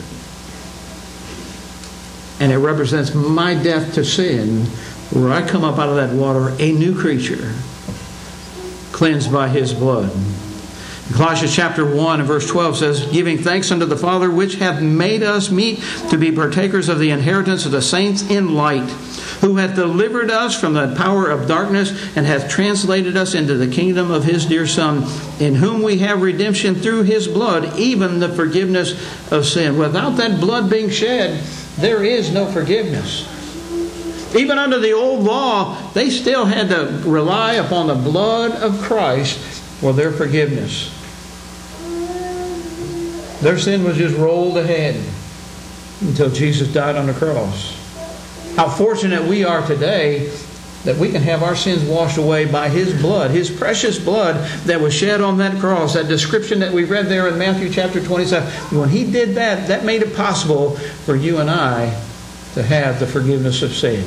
And 2.39 2.53
it 2.53 2.59
represents 2.59 3.15
my 3.15 3.55
death 3.55 3.95
to 3.95 4.05
sin 4.05 4.67
where 5.11 5.33
I 5.33 5.47
come 5.47 5.65
up 5.65 5.79
out 5.79 5.89
of 5.89 5.97
that 5.97 6.15
water 6.15 6.55
a 6.59 6.73
new 6.73 6.99
creature, 6.99 7.55
cleansed 8.93 9.33
by 9.33 9.49
his 9.49 9.73
blood. 9.73 10.11
Colossians 11.13 11.55
chapter 11.55 11.85
1 11.85 12.19
and 12.19 12.27
verse 12.27 12.49
12 12.49 12.77
says, 12.77 13.07
Giving 13.13 13.39
thanks 13.39 13.71
unto 13.71 13.87
the 13.87 13.97
Father, 13.97 14.29
which 14.29 14.57
hath 14.57 14.83
made 14.83 15.23
us 15.23 15.53
meet 15.53 15.79
to 16.11 16.19
be 16.19 16.33
partakers 16.33 16.89
of 16.89 16.99
the 16.99 17.11
inheritance 17.11 17.65
of 17.65 17.71
the 17.71 17.81
saints 17.81 18.29
in 18.29 18.55
light, 18.55 18.91
who 19.41 19.57
hath 19.57 19.77
delivered 19.77 20.33
us 20.33 20.59
from 20.59 20.75
the 20.75 20.95
power 20.97 21.31
of 21.31 21.47
darkness, 21.47 21.91
and 22.17 22.27
hath 22.27 22.51
translated 22.51 23.17
us 23.17 23.35
into 23.35 23.55
the 23.55 23.69
kingdom 23.69 24.11
of 24.11 24.25
his 24.25 24.47
dear 24.47 24.67
Son, 24.67 25.05
in 25.39 25.55
whom 25.55 25.81
we 25.83 25.99
have 25.99 26.23
redemption 26.23 26.75
through 26.75 27.05
his 27.05 27.29
blood, 27.29 27.79
even 27.79 28.19
the 28.19 28.29
forgiveness 28.31 28.93
of 29.31 29.47
sin. 29.47 29.79
Without 29.79 30.17
that 30.17 30.41
blood 30.41 30.69
being 30.69 30.91
shed, 30.91 31.41
there 31.79 32.03
is 32.03 32.33
no 32.33 32.51
forgiveness. 32.51 33.36
Even 34.35 34.59
under 34.59 34.79
the 34.79 34.93
old 34.93 35.25
law, 35.25 35.81
they 35.93 36.11
still 36.11 36.45
had 36.45 36.69
to 36.71 37.03
rely 37.09 37.55
upon 37.55 37.87
the 37.87 37.95
blood 37.95 38.53
of 38.53 38.81
Christ 38.83 39.39
for 39.81 39.93
their 39.93 40.13
forgiveness. 40.13 40.93
Their 43.41 43.59
sin 43.59 43.85
was 43.85 43.97
just 43.97 44.17
rolled 44.17 44.57
ahead 44.57 45.01
until 46.01 46.31
Jesus 46.31 46.73
died 46.73 46.97
on 46.97 47.07
the 47.07 47.13
cross. 47.15 47.75
How 48.57 48.69
fortunate 48.69 49.23
we 49.25 49.45
are 49.45 49.65
today 49.67 50.31
that 50.85 50.97
we 50.97 51.11
can 51.11 51.21
have 51.23 51.43
our 51.43 51.57
sins 51.57 51.83
washed 51.89 52.17
away 52.17 52.47
by 52.47 52.69
His 52.69 52.99
blood, 53.01 53.31
His 53.31 53.51
precious 53.51 53.99
blood 53.99 54.37
that 54.65 54.81
was 54.81 54.95
shed 54.95 55.21
on 55.21 55.39
that 55.39 55.59
cross. 55.61 55.95
That 55.95 56.09
description 56.09 56.61
that 56.61 56.73
we 56.73 56.85
read 56.85 57.07
there 57.07 57.29
in 57.29 57.39
Matthew 57.39 57.69
chapter 57.69 58.03
27. 58.03 58.79
When 58.79 58.89
He 58.89 59.11
did 59.11 59.35
that, 59.35 59.69
that 59.69 59.85
made 59.85 60.03
it 60.03 60.15
possible 60.15 60.77
for 60.77 61.17
you 61.17 61.39
and 61.39 61.51
I 61.51 62.03
to 62.57 62.63
have 62.63 62.99
the 62.99 63.07
forgiveness 63.07 63.61
of 63.61 63.71
sin. 63.71 64.03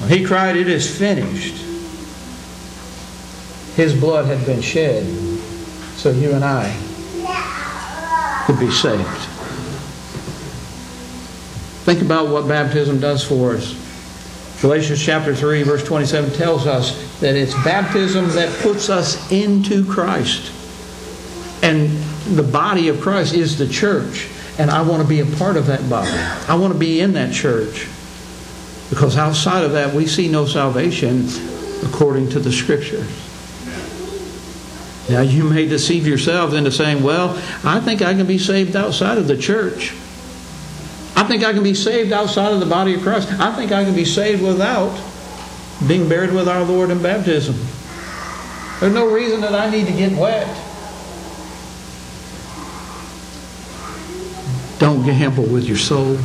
When 0.00 0.08
he 0.08 0.24
cried, 0.24 0.56
It 0.56 0.66
is 0.66 0.98
finished, 0.98 1.54
his 3.76 3.92
blood 3.92 4.24
had 4.24 4.46
been 4.46 4.62
shed 4.62 5.04
so 5.96 6.10
you 6.10 6.32
and 6.32 6.42
I 6.42 6.74
could 8.46 8.58
be 8.58 8.70
saved. 8.70 9.04
Think 11.84 12.00
about 12.00 12.28
what 12.28 12.48
baptism 12.48 13.00
does 13.00 13.22
for 13.22 13.56
us. 13.56 13.76
Galatians 14.62 15.04
chapter 15.04 15.36
3, 15.36 15.62
verse 15.62 15.84
27 15.84 16.32
tells 16.32 16.66
us 16.66 17.20
that 17.20 17.36
it's 17.36 17.52
baptism 17.64 18.30
that 18.30 18.50
puts 18.60 18.88
us 18.88 19.30
into 19.30 19.84
Christ. 19.84 20.52
And 21.62 21.90
the 22.34 22.42
body 22.42 22.88
of 22.88 22.98
Christ 22.98 23.34
is 23.34 23.58
the 23.58 23.68
church 23.68 24.30
and 24.58 24.70
I 24.70 24.82
want 24.82 25.02
to 25.02 25.08
be 25.08 25.20
a 25.20 25.26
part 25.36 25.56
of 25.56 25.66
that 25.66 25.88
body. 25.88 26.10
I 26.48 26.56
want 26.56 26.72
to 26.72 26.78
be 26.78 27.00
in 27.00 27.12
that 27.14 27.32
church. 27.32 27.88
Because 28.90 29.16
outside 29.16 29.64
of 29.64 29.72
that, 29.72 29.94
we 29.94 30.06
see 30.06 30.28
no 30.28 30.46
salvation 30.46 31.28
according 31.84 32.30
to 32.30 32.40
the 32.40 32.50
Scriptures. 32.50 33.06
Now, 35.08 35.20
you 35.20 35.44
may 35.44 35.66
deceive 35.66 36.06
yourselves 36.06 36.54
into 36.54 36.70
saying, 36.70 37.02
well, 37.02 37.30
I 37.64 37.80
think 37.80 38.02
I 38.02 38.14
can 38.14 38.26
be 38.26 38.38
saved 38.38 38.76
outside 38.76 39.16
of 39.16 39.26
the 39.26 39.36
church. 39.36 39.92
I 41.16 41.24
think 41.24 41.44
I 41.44 41.52
can 41.52 41.62
be 41.62 41.74
saved 41.74 42.12
outside 42.12 42.52
of 42.52 42.60
the 42.60 42.66
body 42.66 42.94
of 42.94 43.02
Christ. 43.02 43.30
I 43.32 43.54
think 43.54 43.72
I 43.72 43.84
can 43.84 43.94
be 43.94 44.04
saved 44.04 44.42
without 44.42 44.98
being 45.86 46.08
buried 46.08 46.32
with 46.32 46.48
our 46.48 46.62
Lord 46.62 46.90
in 46.90 47.02
baptism. 47.02 47.56
There's 48.80 48.94
no 48.94 49.12
reason 49.12 49.40
that 49.40 49.54
I 49.54 49.70
need 49.70 49.86
to 49.86 49.92
get 49.92 50.12
wet. 50.12 50.46
Don't 54.78 55.04
gamble 55.04 55.44
with 55.44 55.64
your 55.64 55.76
soul. 55.76 56.18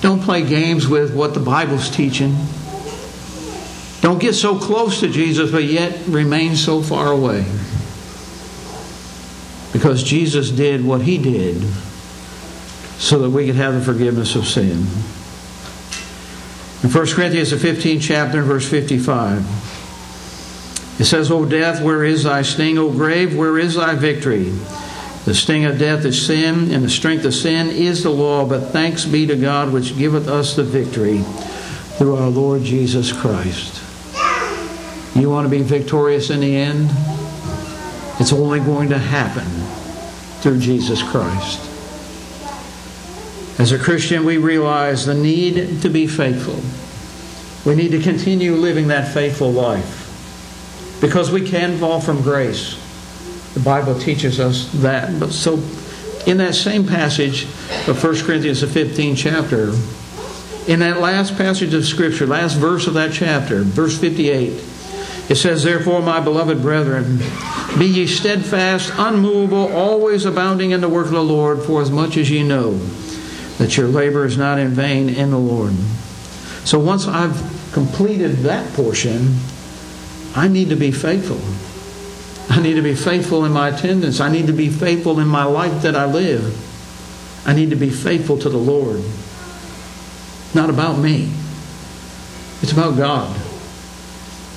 Don't 0.00 0.22
play 0.22 0.44
games 0.44 0.88
with 0.88 1.14
what 1.14 1.34
the 1.34 1.40
Bible's 1.40 1.88
teaching. 1.88 2.36
Don't 4.00 4.18
get 4.18 4.34
so 4.34 4.58
close 4.58 4.98
to 5.00 5.08
Jesus, 5.08 5.52
but 5.52 5.62
yet 5.62 6.06
remain 6.08 6.56
so 6.56 6.82
far 6.82 7.12
away. 7.12 7.44
Because 9.72 10.02
Jesus 10.02 10.50
did 10.50 10.84
what 10.84 11.02
he 11.02 11.18
did 11.18 11.62
so 12.98 13.20
that 13.20 13.30
we 13.30 13.46
could 13.46 13.54
have 13.54 13.74
the 13.74 13.80
forgiveness 13.80 14.34
of 14.34 14.46
sin. 14.46 14.86
In 16.82 16.90
1 16.90 17.06
Corinthians, 17.14 17.52
15th 17.52 18.02
chapter, 18.02 18.42
verse 18.42 18.68
55, 18.68 19.38
it 20.98 21.04
says, 21.04 21.30
O 21.30 21.44
death, 21.44 21.80
where 21.80 22.04
is 22.04 22.24
thy 22.24 22.42
sting? 22.42 22.76
O 22.78 22.90
grave, 22.90 23.36
where 23.36 23.56
is 23.56 23.76
thy 23.76 23.94
victory? 23.94 24.52
The 25.24 25.34
sting 25.34 25.64
of 25.64 25.78
death 25.78 26.04
is 26.04 26.26
sin, 26.26 26.72
and 26.72 26.84
the 26.84 26.90
strength 26.90 27.24
of 27.24 27.32
sin 27.32 27.68
is 27.70 28.02
the 28.02 28.10
law. 28.10 28.44
But 28.44 28.70
thanks 28.70 29.04
be 29.04 29.26
to 29.26 29.36
God 29.36 29.72
which 29.72 29.96
giveth 29.96 30.26
us 30.26 30.56
the 30.56 30.64
victory 30.64 31.22
through 31.98 32.16
our 32.16 32.28
Lord 32.28 32.62
Jesus 32.62 33.12
Christ. 33.12 33.80
You 35.14 35.30
want 35.30 35.44
to 35.44 35.50
be 35.50 35.62
victorious 35.62 36.30
in 36.30 36.40
the 36.40 36.56
end? 36.56 36.90
It's 38.18 38.32
only 38.32 38.58
going 38.60 38.88
to 38.88 38.98
happen 38.98 39.46
through 40.40 40.58
Jesus 40.58 41.02
Christ. 41.02 41.60
As 43.60 43.70
a 43.70 43.78
Christian, 43.78 44.24
we 44.24 44.38
realize 44.38 45.06
the 45.06 45.14
need 45.14 45.82
to 45.82 45.88
be 45.88 46.08
faithful. 46.08 46.60
We 47.64 47.76
need 47.76 47.92
to 47.92 48.00
continue 48.00 48.56
living 48.56 48.88
that 48.88 49.14
faithful 49.14 49.52
life 49.52 50.98
because 51.00 51.30
we 51.30 51.48
can 51.48 51.78
fall 51.78 52.00
from 52.00 52.22
grace. 52.22 52.81
The 53.54 53.60
Bible 53.60 53.98
teaches 53.98 54.40
us 54.40 54.70
that. 54.74 55.18
But 55.20 55.32
so, 55.32 55.62
in 56.26 56.38
that 56.38 56.54
same 56.54 56.86
passage 56.86 57.44
of 57.88 58.02
1 58.02 58.22
Corinthians, 58.22 58.60
the 58.60 58.66
15th 58.66 59.16
chapter, 59.16 59.72
in 60.70 60.78
that 60.80 61.00
last 61.00 61.36
passage 61.36 61.74
of 61.74 61.84
Scripture, 61.84 62.26
last 62.26 62.54
verse 62.54 62.86
of 62.86 62.94
that 62.94 63.12
chapter, 63.12 63.62
verse 63.62 63.98
58, 63.98 64.52
it 65.28 65.36
says, 65.36 65.62
Therefore, 65.62 66.02
my 66.02 66.20
beloved 66.20 66.62
brethren, 66.62 67.18
be 67.78 67.86
ye 67.86 68.06
steadfast, 68.06 68.92
unmovable, 68.96 69.72
always 69.72 70.24
abounding 70.24 70.70
in 70.70 70.80
the 70.80 70.88
work 70.88 71.06
of 71.06 71.12
the 71.12 71.22
Lord, 71.22 71.62
for 71.62 71.80
as 71.80 71.90
much 71.90 72.16
as 72.16 72.30
ye 72.30 72.42
know 72.42 72.72
that 73.58 73.76
your 73.76 73.88
labor 73.88 74.24
is 74.24 74.36
not 74.36 74.58
in 74.58 74.68
vain 74.68 75.08
in 75.08 75.30
the 75.30 75.38
Lord. 75.38 75.74
So 76.64 76.78
once 76.78 77.06
I've 77.06 77.70
completed 77.72 78.38
that 78.38 78.72
portion, 78.74 79.36
I 80.34 80.48
need 80.48 80.68
to 80.70 80.76
be 80.76 80.92
faithful. 80.92 81.40
I 82.48 82.60
need 82.60 82.74
to 82.74 82.82
be 82.82 82.94
faithful 82.94 83.44
in 83.44 83.52
my 83.52 83.68
attendance. 83.68 84.20
I 84.20 84.30
need 84.30 84.46
to 84.48 84.52
be 84.52 84.68
faithful 84.68 85.20
in 85.20 85.28
my 85.28 85.44
life 85.44 85.82
that 85.82 85.96
I 85.96 86.06
live. 86.06 86.58
I 87.46 87.54
need 87.54 87.70
to 87.70 87.76
be 87.76 87.90
faithful 87.90 88.38
to 88.38 88.48
the 88.48 88.58
Lord. 88.58 89.02
Not 90.54 90.70
about 90.70 90.98
me. 90.98 91.32
It's 92.60 92.72
about 92.72 92.96
God. 92.96 93.34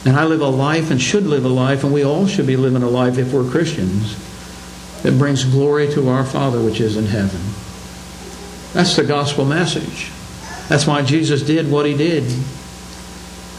And 0.06 0.16
I 0.16 0.26
live 0.26 0.42
a 0.42 0.48
life 0.48 0.92
and 0.92 1.02
should 1.02 1.26
live 1.26 1.46
a 1.46 1.50
life, 1.50 1.84
and 1.84 1.92
we 1.92 2.04
all 2.04 2.28
should 2.28 2.46
be 2.46 2.58
living 2.58 2.84
a 2.84 2.90
life 2.90 3.18
if 3.18 3.34
we're 3.34 3.50
Christians, 3.50 4.16
that 5.02 5.18
brings 5.18 5.44
glory 5.44 5.92
to 5.94 6.10
our 6.10 6.24
Father 6.24 6.64
which 6.64 6.80
is 6.80 6.98
in 6.98 7.06
heaven. 7.06 7.42
That's 8.74 8.96
the 8.96 9.04
gospel 9.04 9.46
message. 9.46 10.12
That's 10.68 10.86
why 10.86 11.02
Jesus 11.02 11.42
did 11.42 11.72
what 11.72 11.86
he 11.86 11.96
did. 11.96 12.24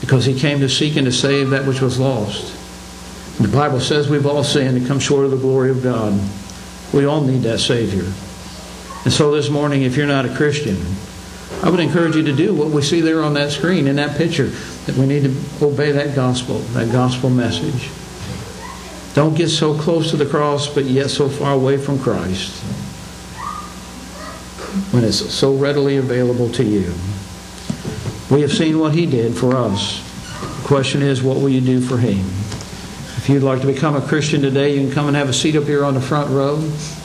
Because 0.00 0.24
he 0.24 0.38
came 0.38 0.60
to 0.60 0.68
seek 0.68 0.96
and 0.96 1.06
to 1.06 1.12
save 1.12 1.50
that 1.50 1.66
which 1.66 1.80
was 1.80 1.98
lost. 1.98 2.55
The 3.38 3.48
Bible 3.48 3.80
says 3.80 4.08
we've 4.08 4.26
all 4.26 4.44
sinned 4.44 4.76
and 4.76 4.86
come 4.86 4.98
short 4.98 5.24
of 5.24 5.30
the 5.30 5.36
glory 5.36 5.70
of 5.70 5.82
God. 5.82 6.18
We 6.92 7.04
all 7.04 7.20
need 7.20 7.42
that 7.42 7.58
Savior. 7.58 8.04
And 9.04 9.12
so 9.12 9.30
this 9.34 9.50
morning, 9.50 9.82
if 9.82 9.96
you're 9.96 10.06
not 10.06 10.24
a 10.24 10.34
Christian, 10.34 10.76
I 11.62 11.70
would 11.70 11.80
encourage 11.80 12.16
you 12.16 12.22
to 12.22 12.32
do 12.32 12.54
what 12.54 12.70
we 12.70 12.82
see 12.82 13.00
there 13.00 13.22
on 13.22 13.34
that 13.34 13.52
screen 13.52 13.86
in 13.86 13.96
that 13.96 14.16
picture 14.16 14.48
that 14.86 14.96
we 14.96 15.06
need 15.06 15.24
to 15.24 15.64
obey 15.64 15.92
that 15.92 16.14
gospel, 16.14 16.58
that 16.58 16.90
gospel 16.90 17.30
message. 17.30 17.90
Don't 19.14 19.34
get 19.34 19.48
so 19.48 19.78
close 19.78 20.10
to 20.10 20.16
the 20.16 20.26
cross, 20.26 20.66
but 20.72 20.84
yet 20.84 21.10
so 21.10 21.28
far 21.28 21.54
away 21.54 21.76
from 21.78 21.98
Christ 21.98 22.62
when 24.92 25.04
it's 25.04 25.32
so 25.32 25.54
readily 25.54 25.96
available 25.96 26.50
to 26.50 26.64
you. 26.64 26.92
We 28.30 28.42
have 28.42 28.52
seen 28.52 28.78
what 28.78 28.94
He 28.94 29.06
did 29.06 29.36
for 29.36 29.54
us. 29.56 30.02
The 30.60 30.68
question 30.68 31.02
is, 31.02 31.22
what 31.22 31.36
will 31.36 31.48
you 31.48 31.60
do 31.60 31.80
for 31.80 31.96
Him? 31.96 32.24
If 33.26 33.30
you'd 33.30 33.42
like 33.42 33.60
to 33.62 33.66
become 33.66 33.96
a 33.96 34.00
Christian 34.00 34.40
today, 34.40 34.76
you 34.78 34.86
can 34.86 34.94
come 34.94 35.08
and 35.08 35.16
have 35.16 35.28
a 35.28 35.32
seat 35.32 35.56
up 35.56 35.64
here 35.64 35.84
on 35.84 35.94
the 35.94 36.00
front 36.00 36.30
row. 36.30 36.58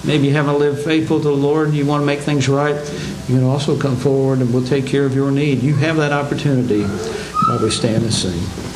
Maybe 0.03 0.27
you 0.27 0.33
haven't 0.33 0.59
lived 0.59 0.83
faithful 0.83 1.17
to 1.17 1.23
the 1.23 1.31
Lord 1.35 1.69
and 1.69 1.75
you 1.75 1.83
want 1.83 2.03
to 2.03 2.05
make 2.05 2.19
things 2.19 2.47
right. 2.47 2.75
You 3.27 3.37
can 3.37 3.43
also 3.43 3.75
come 3.75 3.95
forward 3.95 4.37
and 4.37 4.53
we'll 4.53 4.63
take 4.63 4.85
care 4.85 5.03
of 5.03 5.15
your 5.15 5.31
need. 5.31 5.63
You 5.63 5.73
have 5.77 5.97
that 5.97 6.11
opportunity 6.11 6.83
while 6.83 7.63
we 7.63 7.71
stand 7.71 8.03
and 8.03 8.13
sing. 8.13 8.70